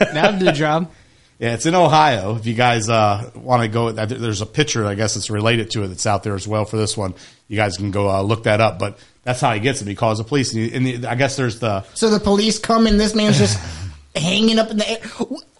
[0.00, 0.90] That'll do the job.
[1.40, 2.36] Yeah, it's in Ohio.
[2.36, 5.82] If you guys uh, want to go, there's a picture, I guess it's related to
[5.82, 7.12] it that's out there as well for this one.
[7.48, 8.78] You guys can go uh, look that up.
[8.78, 9.88] But that's how he gets it.
[9.88, 10.54] He calls the police.
[10.54, 11.82] And, he, and the, I guess there's the.
[11.94, 13.58] So the police come and this man's just
[14.14, 14.98] hanging up in the air.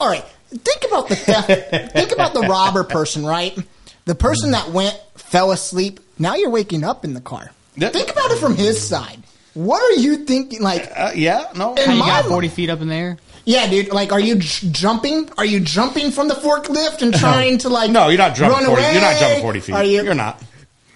[0.01, 1.49] All right, think about the theft.
[1.93, 3.57] think about the robber person, right?
[4.05, 6.01] The person that went fell asleep.
[6.19, 7.51] Now you're waking up in the car.
[7.75, 9.23] Think about it from his side.
[9.55, 10.63] What are you thinking?
[10.63, 11.75] Like, uh, yeah, no.
[11.75, 13.19] In you my got 40 feet up in the air?
[13.45, 13.93] Yeah, dude.
[13.93, 15.29] Like, are you j- jumping?
[15.39, 17.91] Are you jumping from the forklift and trying to like?
[17.91, 18.83] No, you're not jumping run 40.
[18.83, 18.93] Away?
[18.93, 19.75] You're not jumping 40 feet.
[19.75, 20.03] Are you?
[20.03, 20.43] You're not.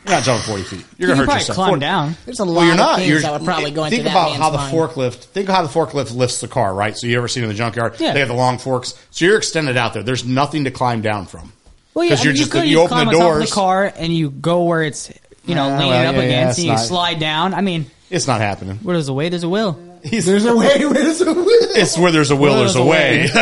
[0.09, 0.85] You're not jumping 40 feet.
[0.97, 1.55] You're going to can hurt probably yourself.
[1.57, 2.17] climb 40 down.
[2.25, 2.97] There's a lot Well, you're of not.
[2.97, 4.75] things You're, that would probably go into think that about man's how the mind.
[4.75, 5.15] forklift.
[5.25, 6.97] Think how the forklift lifts the car, right?
[6.97, 7.97] So you ever seen in the junkyard?
[8.01, 8.13] Yeah.
[8.15, 8.95] They have the long forks.
[9.11, 10.03] So you're extended out there.
[10.03, 11.53] There's nothing to climb down from.
[11.95, 13.23] Well, yeah, 'Cause I you're mean, just- you, could, you open climb the on top
[13.23, 13.51] of doors.
[13.51, 15.11] the car and you go where it's
[15.45, 17.55] you know leaning well, up yeah, yeah, against that's and you not- slide down.
[17.55, 18.77] I mean, It's not happening.
[18.83, 19.79] where there's a way, there's a will.
[20.05, 20.85] there's a way.
[20.85, 21.45] Where there's a will.
[21.49, 23.29] It's where there's a will, there's a way.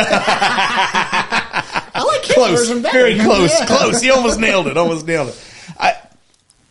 [0.79, 2.97] I like his close, version better.
[2.97, 4.01] very close, close.
[4.01, 4.77] He almost nailed it.
[4.77, 5.43] Almost nailed it.
[5.79, 5.93] I,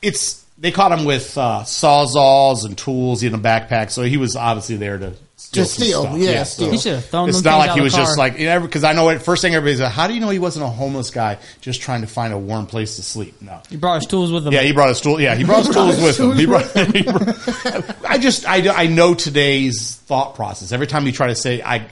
[0.07, 4.37] it's they caught him with uh, sawzalls and tools in a backpack, so he was
[4.37, 5.65] obviously there to steal.
[5.65, 6.19] To steal, stuff.
[6.19, 6.71] yeah, so steal.
[6.73, 8.93] He should've thrown It's them not like out he was the just like because I
[8.95, 9.21] know it.
[9.21, 12.01] First thing everybody's like, how do you know he wasn't a homeless guy just trying
[12.01, 13.41] to find a warm place to sleep?
[13.43, 13.61] No.
[13.69, 14.53] He brought his tools with him.
[14.55, 15.21] Yeah, he brought his tool.
[15.21, 16.33] Yeah, he brought his tools with him.
[16.37, 20.73] He brought, he brought- I just, I, I know today's thought process.
[20.73, 21.87] Every time you try to say, I,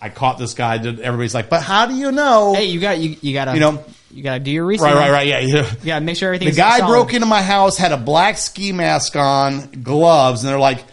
[0.00, 2.54] I caught this guy, everybody's like, but how do you know?
[2.54, 4.92] Hey, you got you, you gotta You know- you gotta do your research.
[4.92, 5.26] Right, right, right.
[5.26, 5.70] Yeah, yeah.
[5.80, 6.56] You gotta make sure everything's.
[6.56, 6.92] The guy solid.
[6.92, 10.84] broke into my house, had a black ski mask on, gloves, and they're like,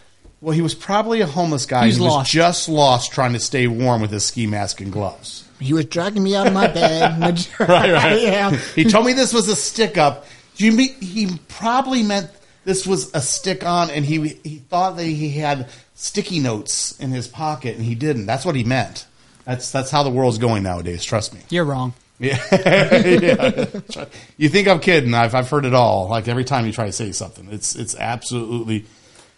[0.41, 1.88] well, he was probably a homeless guy.
[1.88, 5.47] He was was just lost trying to stay warm with his ski mask and gloves.
[5.59, 7.20] He was dragging me out of my bed.
[7.59, 8.22] right, right.
[8.22, 8.51] yeah.
[8.76, 10.26] He told me this was a stick up.
[10.55, 12.30] Do you mean he probably meant
[12.65, 17.11] this was a stick on, and he he thought that he had sticky notes in
[17.11, 18.26] his pocket, and he didn't.
[18.26, 19.05] That's what he meant.
[19.45, 21.03] That's that's how the world's going nowadays.
[21.03, 21.41] Trust me.
[21.49, 21.93] You're wrong.
[22.20, 23.65] Yeah.
[24.38, 25.13] You think I'm kidding?
[25.13, 26.09] I've I've heard it all.
[26.09, 28.86] Like every time you try to say something, it's it's absolutely.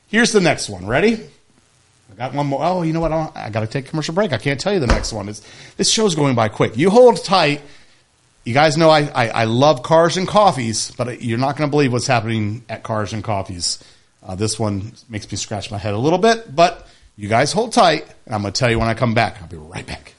[0.07, 0.85] Here's the next one.
[0.87, 1.13] Ready?
[2.11, 2.59] I got one more.
[2.61, 3.11] Oh, you know what?
[3.11, 4.33] I, I got to take a commercial break.
[4.33, 5.29] I can't tell you the next one.
[5.29, 5.41] It's,
[5.77, 6.75] this show's going by quick.
[6.75, 7.61] You hold tight.
[8.43, 11.71] You guys know I, I, I love cars and coffees, but you're not going to
[11.71, 13.83] believe what's happening at Cars and Coffees.
[14.23, 17.73] Uh, this one makes me scratch my head a little bit, but you guys hold
[17.73, 19.41] tight, and I'm going to tell you when I come back.
[19.41, 20.13] I'll be right back.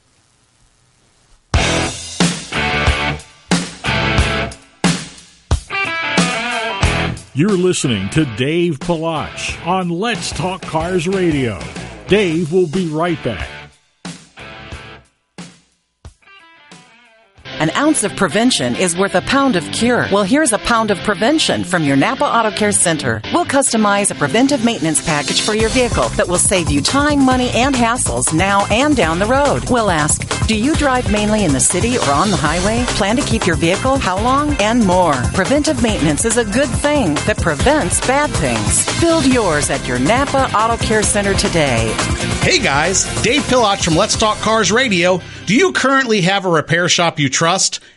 [7.41, 11.59] You're listening to Dave Palach on Let's Talk Cars Radio.
[12.07, 13.60] Dave will be right back.
[17.61, 20.07] An ounce of prevention is worth a pound of cure.
[20.11, 23.21] Well, here's a pound of prevention from your Napa Auto Care Center.
[23.35, 27.51] We'll customize a preventive maintenance package for your vehicle that will save you time, money,
[27.51, 29.69] and hassles now and down the road.
[29.69, 32.83] We'll ask, do you drive mainly in the city or on the highway?
[32.97, 33.99] Plan to keep your vehicle?
[33.99, 34.55] How long?
[34.55, 35.13] And more.
[35.35, 39.01] Preventive maintenance is a good thing that prevents bad things.
[39.03, 41.95] Build yours at your Napa Auto Care Center today.
[42.41, 45.21] Hey guys, Dave Palach from Let's Talk Cars Radio.
[45.45, 47.50] Do you currently have a repair shop you trust?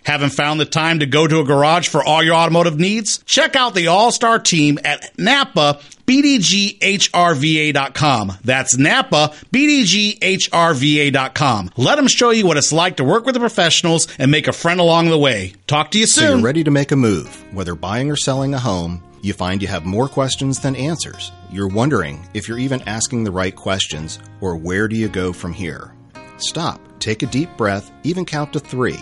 [0.03, 3.19] Haven't found the time to go to a garage for all your automotive needs?
[3.25, 8.33] Check out the all-star team at Napa BDGHRVA.com.
[8.43, 11.71] That's Napa BDGHRVA.com.
[11.77, 14.53] Let them show you what it's like to work with the professionals and make a
[14.53, 15.53] friend along the way.
[15.67, 16.23] Talk to you soon.
[16.23, 19.03] So you're ready to make a move, whether buying or selling a home.
[19.21, 21.31] You find you have more questions than answers.
[21.49, 25.53] You're wondering if you're even asking the right questions or where do you go from
[25.53, 25.93] here?
[26.37, 28.99] Stop, take a deep breath, even count to three.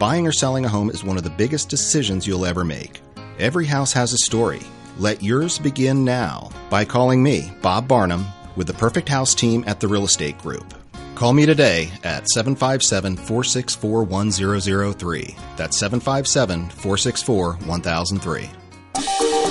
[0.00, 3.02] Buying or selling a home is one of the biggest decisions you'll ever make.
[3.38, 4.62] Every house has a story.
[4.96, 8.24] Let yours begin now by calling me, Bob Barnum,
[8.56, 10.72] with the Perfect House team at the Real Estate Group.
[11.16, 15.36] Call me today at 757 464 1003.
[15.58, 18.50] That's 757 464 1003.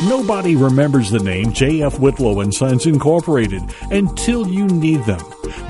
[0.10, 2.00] Nobody remembers the name J.F.
[2.00, 5.22] Whitlow and Sons Incorporated until you need them.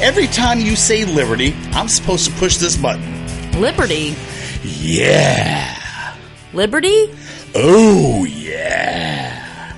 [0.00, 3.26] Every time you say Liberty, I'm supposed to push this button.
[3.60, 4.16] Liberty?
[4.62, 6.14] Yeah.
[6.54, 7.14] Liberty?
[7.54, 9.74] Oh, yeah.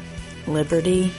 [0.47, 1.13] Liberty?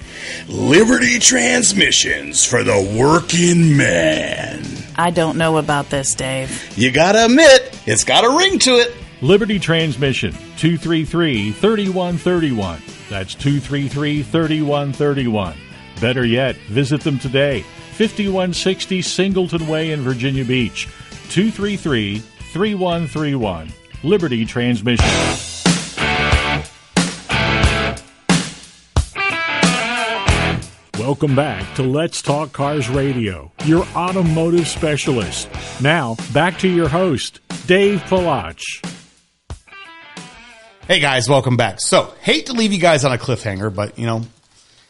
[0.47, 4.63] Liberty Transmissions for the working man.
[4.95, 6.77] I don't know about this, Dave.
[6.77, 8.93] You gotta admit, it's got a ring to it.
[9.21, 12.81] Liberty Transmission, 233 3131.
[13.09, 15.55] That's 233 3131.
[15.99, 17.61] Better yet, visit them today.
[17.97, 20.87] 5160 Singleton Way in Virginia Beach.
[21.29, 23.69] 233 3131.
[24.03, 25.48] Liberty Transmission.
[31.09, 35.49] Welcome back to Let's Talk Cars Radio, your automotive specialist.
[35.81, 38.61] Now, back to your host, Dave Palach.
[40.87, 41.81] Hey guys, welcome back.
[41.81, 44.21] So, hate to leave you guys on a cliffhanger, but you know,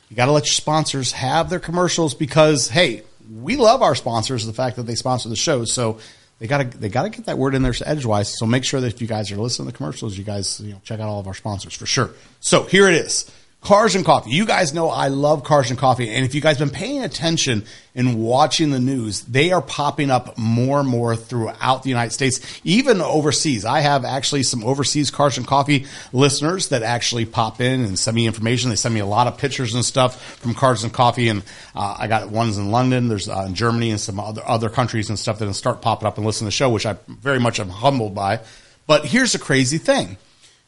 [0.09, 3.03] you got to let your sponsors have their commercials because hey,
[3.34, 4.45] we love our sponsors.
[4.45, 5.99] The fact that they sponsor the show, so
[6.39, 8.38] they got to they got to get that word in there edgewise.
[8.38, 10.74] So make sure that if you guys are listening to the commercials, you guys you
[10.74, 12.09] know check out all of our sponsors for sure.
[12.41, 13.32] So here it is.
[13.62, 14.32] Cars and Coffee.
[14.32, 16.10] You guys know I love Cars and Coffee.
[16.10, 20.10] And if you guys have been paying attention and watching the news, they are popping
[20.10, 23.66] up more and more throughout the United States, even overseas.
[23.66, 28.16] I have actually some overseas Cars and Coffee listeners that actually pop in and send
[28.16, 28.70] me information.
[28.70, 31.28] They send me a lot of pictures and stuff from Cars and Coffee.
[31.28, 31.43] And
[31.76, 35.10] uh, I got ones in London, there's uh, in Germany and some other, other countries
[35.10, 37.60] and stuff that start popping up and listen to the show, which I very much
[37.60, 38.39] am humbled by.
[38.88, 40.18] But here's the crazy thing.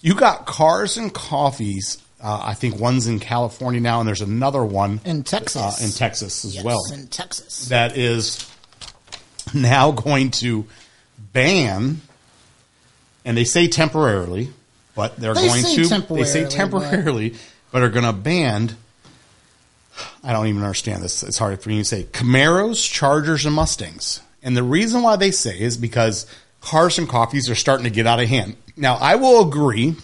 [0.01, 4.63] You got Cars and Coffees uh, I think one's in California now, and there's another
[4.63, 5.81] one in Texas.
[5.81, 6.81] Uh, in Texas as yes, well.
[6.93, 8.47] In Texas, that is
[9.53, 10.65] now going to
[11.33, 12.01] ban,
[13.25, 14.49] and they say temporarily,
[14.95, 16.05] but they're they going to.
[16.13, 17.39] They say temporarily, but,
[17.71, 18.75] but are going to ban.
[20.23, 21.23] I don't even understand this.
[21.23, 22.03] It's hard for me to say.
[22.03, 24.21] Camaros, Chargers, and Mustangs.
[24.43, 26.25] And the reason why they say is because
[26.61, 28.55] cars and coffees are starting to get out of hand.
[28.77, 29.95] Now, I will agree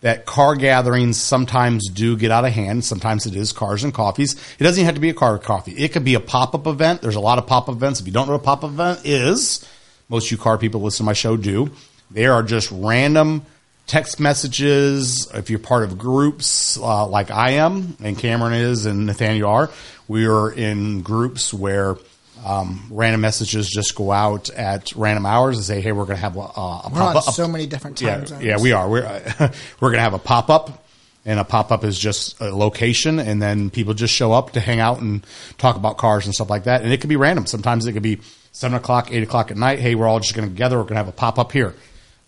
[0.00, 2.84] that car gatherings sometimes do get out of hand.
[2.84, 4.34] Sometimes it is cars and coffees.
[4.58, 5.72] It doesn't even have to be a car or coffee.
[5.72, 7.02] It could be a pop up event.
[7.02, 8.00] There's a lot of pop up events.
[8.00, 9.66] If you don't know what a pop up event is,
[10.08, 11.70] most of you car people listen to my show do.
[12.10, 13.44] They are just random
[13.86, 15.30] text messages.
[15.34, 19.70] If you're part of groups uh, like I am, and Cameron is, and Nathaniel are,
[20.08, 21.96] we are in groups where
[22.44, 26.22] um, random messages just go out at random hours and say, "Hey, we're going to
[26.22, 28.44] have a, a we're pop up." So many different time yeah, zones.
[28.44, 28.88] Yeah, we are.
[28.88, 29.02] We're
[29.80, 30.84] we're going to have a pop up,
[31.26, 34.60] and a pop up is just a location, and then people just show up to
[34.60, 35.24] hang out and
[35.58, 36.82] talk about cars and stuff like that.
[36.82, 37.46] And it could be random.
[37.46, 38.20] Sometimes it could be
[38.52, 39.78] seven o'clock, eight o'clock at night.
[39.78, 40.78] Hey, we're all just going to together.
[40.78, 41.74] We're going to have a pop up here.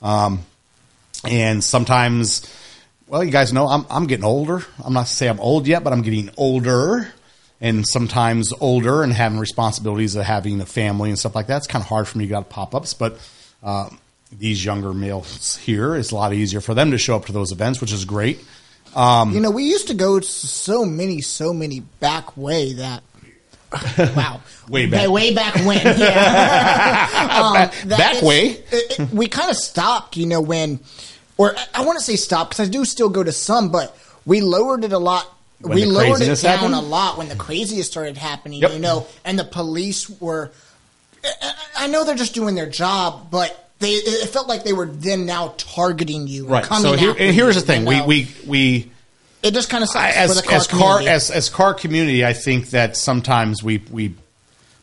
[0.03, 0.41] Um,
[1.25, 2.43] and sometimes,
[3.07, 4.63] well, you guys know I'm I'm getting older.
[4.85, 7.13] I'm not to say I'm old yet, but I'm getting older
[7.63, 11.59] and sometimes older and having responsibilities of having a family and stuff like that.
[11.59, 13.17] It's kind of hard for me to get out pop ups, but
[13.63, 13.89] uh,
[14.37, 17.53] these younger males here, it's a lot easier for them to show up to those
[17.53, 18.45] events, which is great.
[18.97, 23.05] Um, you know, we used to go so many, so many back way that.
[24.17, 27.29] wow, way back, way back when, yeah.
[27.33, 28.49] um, back, back way.
[28.71, 30.79] It, it, we kind of stopped, you know, when,
[31.39, 33.97] or I want to say stop because I do still go to some, but
[34.27, 35.27] we lowered it a lot
[35.63, 36.75] when we lowered it down happened?
[36.75, 38.73] a lot when the craziest started happening, Yep.
[38.75, 40.51] you know, and the police were.
[41.25, 44.87] I- I know they're just doing their job, but they it felt like they were
[44.87, 46.47] then now targeting you.
[46.47, 46.65] right.
[46.65, 48.07] So here, and here's you, the thing: you we know?
[48.07, 48.91] we we
[49.43, 51.09] it just kind of sucks as for the car as car community.
[51.09, 54.15] as as car community, I think that sometimes we we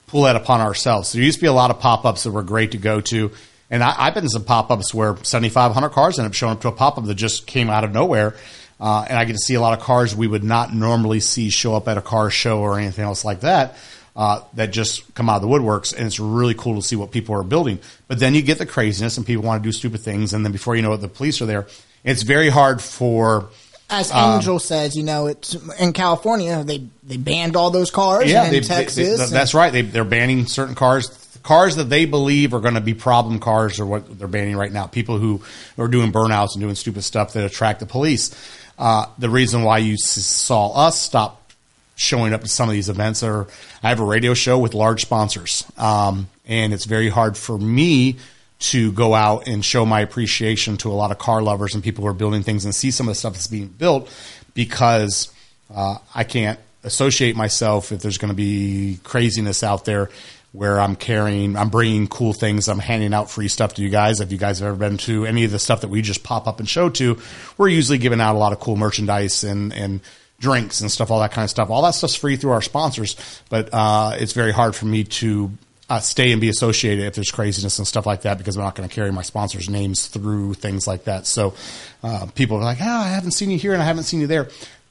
[0.08, 1.12] pull that upon ourselves.
[1.14, 3.32] There used to be a lot of pop ups that were great to go to,
[3.70, 6.34] and I, I've been to some pop ups where seventy five hundred cars end up
[6.34, 8.36] showing up to a pop up that just came out of nowhere.
[8.80, 11.50] Uh, and I get to see a lot of cars we would not normally see
[11.50, 13.76] show up at a car show or anything else like that.
[14.16, 17.10] Uh, that just come out of the woodworks, and it's really cool to see what
[17.12, 17.80] people are building.
[18.10, 20.52] But then you get the craziness, and people want to do stupid things, and then
[20.52, 21.68] before you know it, the police are there.
[22.04, 23.48] It's very hard for
[23.90, 26.64] As um, Angel says, you know, it's in California.
[26.66, 28.30] They they banned all those cars.
[28.30, 29.18] Yeah, and they, in they- Texas.
[29.18, 29.72] they- and- that's right.
[29.72, 31.08] They, they're banning certain cars,
[31.44, 34.72] cars that they believe are going to be problem cars, or what they're banning right
[34.72, 34.88] now.
[34.88, 35.42] People who
[35.78, 38.36] are doing burnouts and doing stupid stuff that attract the police.
[38.80, 41.52] Uh, the reason why you saw us stop
[41.96, 43.46] showing up to some of these events are
[43.84, 48.16] I have a radio show with large sponsors, um, and it's very hard for me
[48.60, 52.04] to go out and show my appreciation to a lot of car lovers and people
[52.04, 54.10] who are building things and see some of the stuff that's being built
[54.54, 55.32] because
[55.74, 60.10] uh, I can't associate myself if there's going to be craziness out there
[60.52, 64.20] where I'm carrying, I'm bringing cool things, I'm handing out free stuff to you guys.
[64.20, 66.48] If you guys have ever been to any of the stuff that we just pop
[66.48, 67.20] up and show to,
[67.58, 70.02] we're usually giving out a lot of cool merchandise and, and
[70.40, 71.70] drinks and stuff, all that kind of stuff.
[71.70, 73.16] All that stuff's free through our sponsors,
[73.50, 75.52] but uh, it's very hard for me to
[75.90, 78.76] uh, stay and be associated if there's craziness and stuff like that because I'm not
[78.76, 81.26] going to carry my sponsors' names through things like that.
[81.26, 81.56] So
[82.04, 84.28] uh, people are like, oh, I haven't seen you here and I haven't seen you
[84.28, 84.50] there.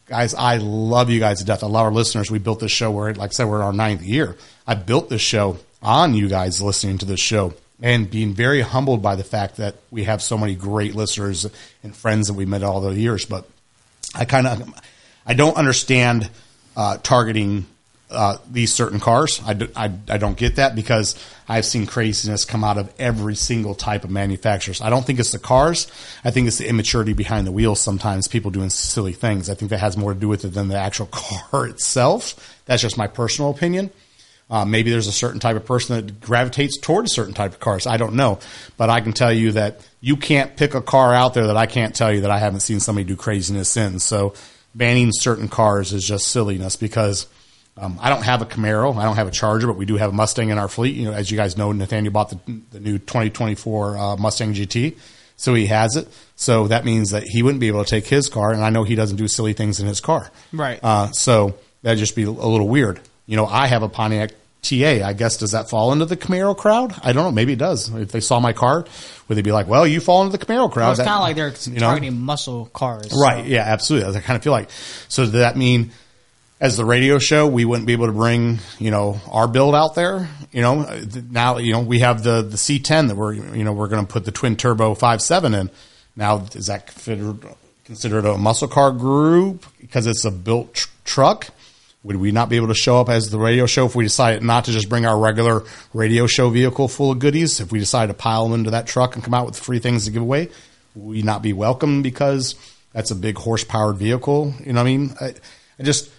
[0.09, 1.63] Guys, I love you guys to death.
[1.63, 2.31] I love our listeners.
[2.31, 4.37] We built this show where, like I said, we're in our ninth year.
[4.67, 7.53] I built this show on you guys listening to this show
[7.83, 11.47] and being very humbled by the fact that we have so many great listeners
[11.83, 13.27] and friends that we met all the years.
[13.27, 13.47] But
[14.15, 14.75] I kind of,
[15.27, 16.31] I don't understand
[16.75, 17.67] uh, targeting
[18.11, 19.41] uh, these certain cars.
[19.45, 21.15] I, do, I, I don't get that because
[21.49, 24.81] I've seen craziness come out of every single type of manufacturers.
[24.81, 25.87] I don't think it's the cars.
[26.25, 27.81] I think it's the immaturity behind the wheels.
[27.81, 29.51] Sometimes people doing silly things.
[29.51, 32.63] I think that has more to do with it than the actual car itself.
[32.65, 33.91] That's just my personal opinion.
[34.51, 37.87] Uh, maybe there's a certain type of person that gravitates towards certain type of cars.
[37.87, 38.39] I don't know,
[38.79, 41.67] but I can tell you that you can't pick a car out there that I
[41.67, 43.99] can't tell you that I haven't seen somebody do craziness in.
[43.99, 44.33] So
[44.75, 47.27] banning certain cars is just silliness because
[47.79, 50.11] um, I don't have a Camaro, I don't have a Charger, but we do have
[50.11, 50.97] a Mustang in our fleet.
[50.97, 52.39] You know, as you guys know, Nathaniel bought the,
[52.71, 54.97] the new 2024 uh, Mustang GT,
[55.37, 56.09] so he has it.
[56.37, 58.85] So that means that he wouldn't be able to take his car, and I know
[58.85, 60.31] he doesn't do silly things in his car.
[60.53, 60.81] Right.
[60.83, 63.01] Uh, so that'd just be a little weird.
[63.27, 65.05] You know, I have a Pontiac TA.
[65.05, 66.95] I guess does that fall into the Camaro crowd?
[67.03, 67.33] I don't know.
[67.33, 67.89] Maybe it does.
[67.95, 68.85] If they saw my car,
[69.29, 70.87] would they be like, "Well, you fall into the Camaro crowd"?
[70.87, 71.89] Well, it's kind of like they're you know?
[71.89, 73.13] targeting muscle cars.
[73.15, 73.47] Right.
[73.47, 74.17] Yeah, absolutely.
[74.17, 74.71] I kind of feel like.
[75.09, 75.93] So does that mean,
[76.61, 79.95] as the radio show, we wouldn't be able to bring, you know, our build out
[79.95, 80.29] there?
[80.53, 83.89] You know, now, you know, we have the, the C10 that we're, you know, we're
[83.89, 85.71] going to put the twin turbo 5.7 in.
[86.17, 87.45] Now, is that considered,
[87.85, 91.49] considered a muscle car group because it's a built tr- truck?
[92.03, 94.43] Would we not be able to show up as the radio show if we decided
[94.43, 97.61] not to just bring our regular radio show vehicle full of goodies?
[97.61, 100.07] If we decided to pile them into that truck and come out with free things
[100.07, 100.49] to give away,
[100.95, 102.55] would we not be welcome because
[102.93, 104.55] that's a big horsepowered vehicle?
[104.65, 105.15] You know what I mean?
[105.21, 105.35] I,
[105.79, 106.11] I just,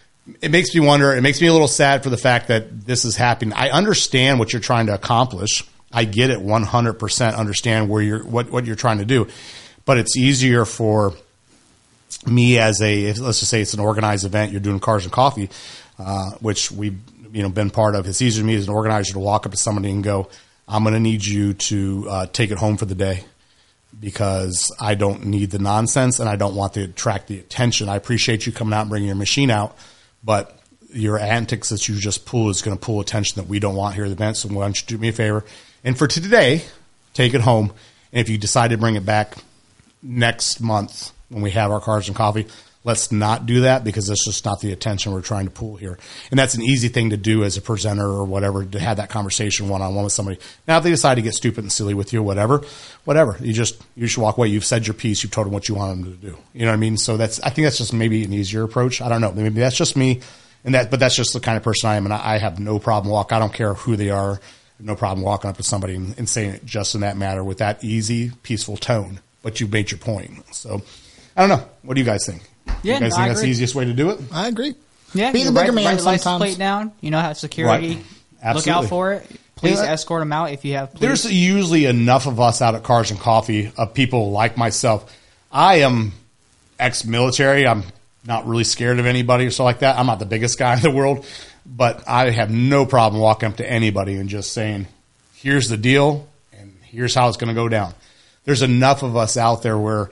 [0.41, 1.13] it makes me wonder.
[1.13, 3.53] It makes me a little sad for the fact that this is happening.
[3.53, 5.63] I understand what you're trying to accomplish.
[5.91, 9.27] I get it 100% understand where you're, what, what you're trying to do,
[9.85, 11.13] but it's easier for,
[12.25, 15.49] me as a let's just say it's an organized event you're doing cars and coffee
[15.99, 16.99] uh, which we've
[17.31, 19.51] you know been part of it's easier to me as an organizer to walk up
[19.51, 20.27] to somebody and go
[20.67, 23.23] i'm going to need you to uh, take it home for the day
[23.99, 27.95] because i don't need the nonsense and i don't want to attract the attention i
[27.95, 29.77] appreciate you coming out and bringing your machine out
[30.23, 30.57] but
[30.91, 33.95] your antics that you just pull is going to pull attention that we don't want
[33.95, 35.45] here at the event so why don't you do me a favor
[35.83, 36.63] and for today
[37.13, 37.71] take it home
[38.11, 39.35] and if you decide to bring it back
[40.01, 42.47] next month when we have our cars and coffee.
[42.89, 45.99] Let's not do that because that's just not the attention we're trying to pull here.
[46.31, 49.11] And that's an easy thing to do as a presenter or whatever to have that
[49.11, 50.39] conversation one on one with somebody.
[50.67, 52.63] Now, if they decide to get stupid and silly with you, whatever,
[53.05, 54.47] whatever, you just you should walk away.
[54.47, 55.21] You've said your piece.
[55.21, 56.35] You've told them what you want them to do.
[56.51, 56.97] You know what I mean?
[56.97, 59.03] So that's I think that's just maybe an easier approach.
[59.03, 59.31] I don't know.
[59.33, 60.21] Maybe that's just me,
[60.63, 62.59] and that but that's just the kind of person I am, and I, I have
[62.59, 63.31] no problem walk.
[63.31, 64.41] I don't care who they are.
[64.79, 67.59] No problem walking up to somebody and, and saying it just in that matter with
[67.59, 69.19] that easy, peaceful tone.
[69.43, 70.55] But you made your point.
[70.55, 70.81] So
[71.37, 71.69] I don't know.
[71.83, 72.48] What do you guys think?
[72.83, 74.19] Yeah, you guys no, think I that's the easiest way to do it?
[74.31, 74.75] I agree.
[75.13, 76.51] Yeah, Be the bigger write, man write the license sometimes.
[76.55, 76.91] plate down.
[77.01, 78.03] You know, have security.
[78.43, 78.55] Right.
[78.55, 79.29] Look out for it.
[79.55, 79.91] Please Yeah.
[79.91, 80.91] escort them out if you have.
[80.93, 81.01] Police.
[81.01, 85.11] There's usually enough of us out at Cars and Coffee of people like myself.
[85.51, 86.13] I am
[86.79, 87.67] ex-military.
[87.67, 87.83] I'm
[88.25, 89.97] not really scared of anybody or so like that.
[89.97, 91.25] I'm not the biggest guy in the world,
[91.65, 94.87] but I have no problem walking up to anybody and just saying,
[95.35, 97.93] "Here's the deal, and here's how it's going to go down."
[98.45, 100.09] There's enough of us out there where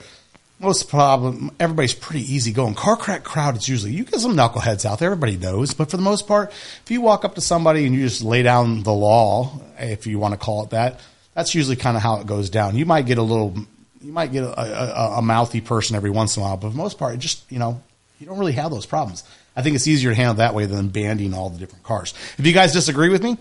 [0.59, 2.73] most problem everybody's pretty easy going.
[2.73, 5.97] Car crack crowd it's usually you get some knuckleheads out there, everybody knows, but for
[5.97, 8.93] the most part, if you walk up to somebody and you just lay down the
[8.93, 10.99] law, if you want to call it that,
[11.33, 12.75] that's usually kind of how it goes down.
[12.75, 13.55] You might get a little
[14.01, 16.71] you might get a, a, a mouthy person every once in a while, but for
[16.71, 17.81] the most part, it just you know,
[18.19, 19.23] you don't really have those problems.
[19.55, 22.13] I think it's easier to handle that way than banning all the different cars.
[22.37, 23.37] If you guys disagree with me,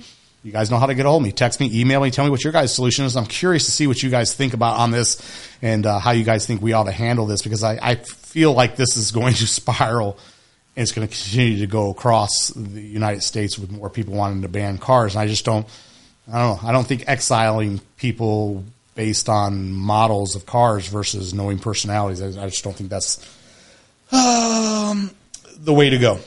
[0.46, 1.32] you guys know how to get a hold of me.
[1.32, 3.16] Text me, email me, tell me what your guys' solution is.
[3.16, 5.20] I'm curious to see what you guys think about on this
[5.60, 8.52] and uh, how you guys think we ought to handle this because I, I feel
[8.52, 10.16] like this is going to spiral
[10.76, 14.42] and it's going to continue to go across the United States with more people wanting
[14.42, 15.16] to ban cars.
[15.16, 15.66] And I just don't,
[16.32, 16.68] I don't know.
[16.68, 18.62] I don't think exiling people
[18.94, 22.22] based on models of cars versus knowing personalities.
[22.22, 23.18] I, I just don't think that's
[24.12, 25.10] um,
[25.58, 26.20] the way to go.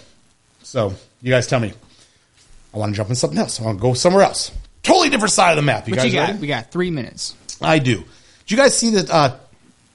[0.64, 1.72] So you guys tell me.
[2.74, 3.60] I want to jump in something else.
[3.60, 4.52] I want to go somewhere else.
[4.84, 5.88] Totally different side of the map.
[5.88, 6.28] You What guys you got?
[6.30, 6.40] ready?
[6.40, 7.36] We got three minutes.
[7.62, 7.98] I do.
[7.98, 8.06] Did
[8.52, 9.38] you guys see the uh,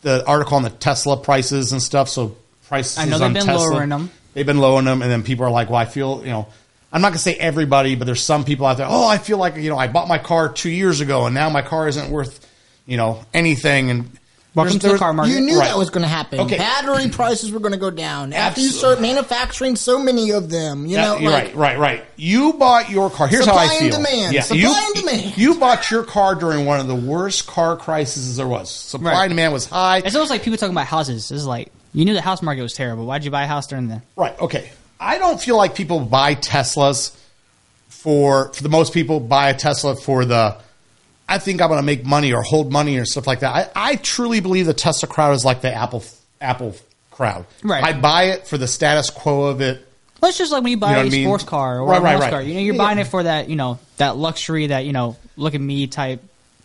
[0.02, 2.08] the article on the Tesla prices and stuff?
[2.08, 4.10] So prices I know they've been Tesla, lowering them.
[4.34, 6.46] They've been lowering them, and then people are like, "Well, I feel you know."
[6.92, 8.86] I'm not gonna say everybody, but there's some people out there.
[8.88, 11.50] Oh, I feel like you know I bought my car two years ago, and now
[11.50, 12.46] my car isn't worth
[12.86, 13.90] you know anything.
[13.90, 14.10] And
[14.54, 15.32] Welcome there's- to the car market.
[15.32, 15.66] You knew Right.
[15.68, 16.38] that was going to happen.
[16.40, 16.56] Okay.
[16.58, 20.86] Battery prices were going to go down after you start manufacturing so many of them.
[20.86, 22.04] You know, Yeah, like, right, right, right.
[22.16, 23.26] You bought your car.
[23.26, 23.90] Here's how I feel.
[23.92, 24.34] Supply and demand.
[24.34, 25.36] Yeah, Supply you, and demand.
[25.36, 28.70] You bought your car during one of the worst car crises there was.
[28.70, 29.22] Supply Right.
[29.24, 29.98] and demand was high.
[30.04, 31.32] It's almost like people talking about houses.
[31.32, 33.06] It's like you knew the house market was terrible.
[33.06, 34.02] Why'd you buy a house during the?
[34.14, 34.40] Right.
[34.40, 34.70] Okay.
[35.00, 37.10] I don't feel like people buy Teslas
[37.88, 40.56] for for the most people buy a Tesla for the
[41.28, 43.72] I think I'm going to make money or hold money or stuff like that.
[43.74, 46.04] I, I truly believe the Tesla crowd is like the Apple
[46.40, 46.76] Apple
[47.10, 47.46] crowd.
[47.62, 47.82] Right.
[47.82, 49.86] I buy it for the status quo of it.
[50.20, 51.26] Well, it's just like when you buy You know a mean?
[51.26, 52.30] sports car or Right, a right, right.
[52.30, 52.42] car.
[52.42, 52.78] You know, you're Yeah.
[52.82, 56.22] buying it for that, you know, that luxury, that you know, look at me type.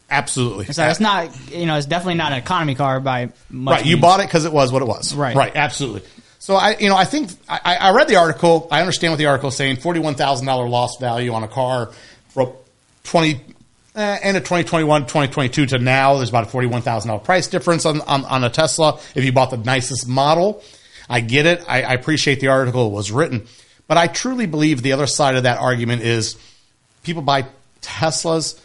[0.09, 0.65] Absolutely.
[0.67, 3.75] It's, not, it's not, you know, it's definitely not an economy car by much.
[3.77, 3.85] right.
[3.85, 4.01] You means.
[4.01, 5.13] bought it because it was what it was.
[5.13, 5.35] Right.
[5.35, 5.55] Right.
[5.55, 6.01] Absolutely.
[6.39, 8.67] So I, you know, I think I, I read the article.
[8.71, 9.75] I understand what the article is saying.
[9.77, 11.91] Forty-one thousand dollar lost value on a car
[12.29, 12.55] for
[13.03, 13.41] twenty
[13.95, 16.17] eh, end of 2021, 2022 to now.
[16.17, 19.31] There's about a forty-one thousand dollar price difference on, on on a Tesla if you
[19.31, 20.63] bought the nicest model.
[21.09, 21.63] I get it.
[21.67, 23.47] I, I appreciate the article was written,
[23.87, 26.37] but I truly believe the other side of that argument is
[27.03, 27.45] people buy
[27.81, 28.59] Teslas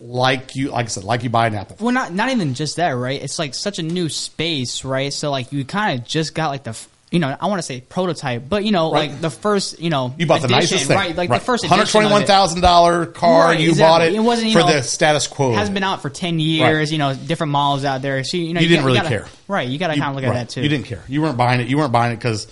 [0.00, 1.76] like you, like I said, like you buy an Apple.
[1.78, 3.22] Well, not not even just that, right?
[3.22, 5.12] It's like such a new space, right?
[5.12, 6.78] So like you kind of just got like the,
[7.10, 9.10] you know, I want to say prototype, but you know, Right.
[9.10, 11.16] like the first, you know, You bought the nicest thing, right?
[11.16, 12.26] Like the first hundred edition twenty-one it.
[12.26, 13.46] thousand dollar car.
[13.46, 13.82] Right, you exactly.
[13.90, 15.52] bought it, It wasn't, you for know, the status quo.
[15.54, 18.22] Has been out for ten years, you know, different models out there.
[18.22, 19.26] So you know, You didn't got- really gotta- care.
[19.48, 19.68] right?
[19.68, 20.62] You got to kind of look at that too.
[20.62, 21.02] You didn't care.
[21.08, 21.66] You weren't buying it.
[21.68, 22.46] You weren't buying it because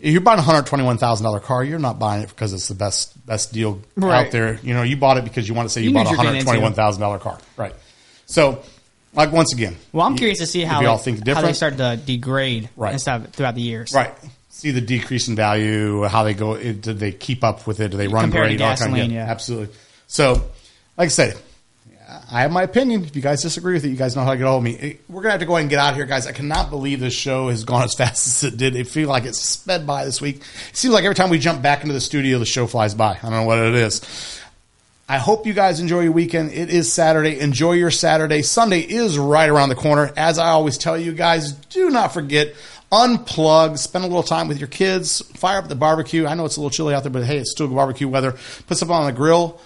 [0.00, 1.64] if you're buying a hundred twenty-one thousand dollar car.
[1.64, 4.26] You're not buying it because it's the best best deal Right.
[4.26, 4.58] out there.
[4.62, 6.10] You know, you bought it because you want to say you, You bought a what
[6.10, 7.74] you're getting hundred twenty-one thousand dollar car, right?
[8.26, 8.60] So,
[9.18, 11.76] like once again, Well, I'm you- curious to see how y'all think how they start
[11.76, 12.92] to degrade Right.
[12.92, 13.92] and stuff throughout the years.
[13.92, 14.14] Right.
[14.48, 17.90] See the decrease in value, how they go, it, did they keep up with it?
[17.90, 18.62] Do they run Compared to great?
[18.62, 19.26] All kind of- gasoline, yeah.
[19.30, 19.74] Absolutely.
[20.06, 20.32] So,
[20.96, 21.36] like I said,
[22.32, 23.04] I have my opinion.
[23.04, 24.80] If you guys disagree with it, you guys know how to get a hold of
[24.80, 24.96] me.
[25.10, 26.26] We're to have to go ahead and get out of here, guys.
[26.26, 28.74] I cannot believe this show has gone as fast as it did.
[28.76, 30.36] It feels like it's sped by this week.
[30.70, 33.10] It seems like every time we jump back into the studio, the show flies by.
[33.18, 34.00] I don't know what it is.
[35.10, 36.52] I hope you guys enjoy your weekend.
[36.52, 37.40] It is Saturday.
[37.40, 38.42] Enjoy your Saturday.
[38.42, 40.12] Sunday is right around the corner.
[40.18, 42.54] As I always tell you guys, do not forget
[42.92, 46.26] unplug, spend a little time with your kids, fire up the barbecue.
[46.26, 48.32] I know it's a little chilly out there, but hey, it's still barbecue weather.
[48.66, 49.60] Put something on the grill,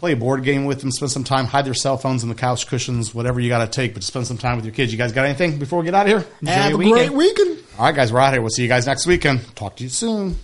[0.00, 2.34] play a board game with them, spend some time, hide their cell phones in the
[2.34, 4.92] couch cushions, whatever you got to take, but spend some time with your kids.
[4.92, 6.30] You guys got anything before we get out of here?
[6.52, 7.58] Have a great weekend.
[7.78, 8.42] All right, guys, we're out here.
[8.42, 9.54] We'll see you guys next weekend.
[9.56, 10.36] Talk to you soon.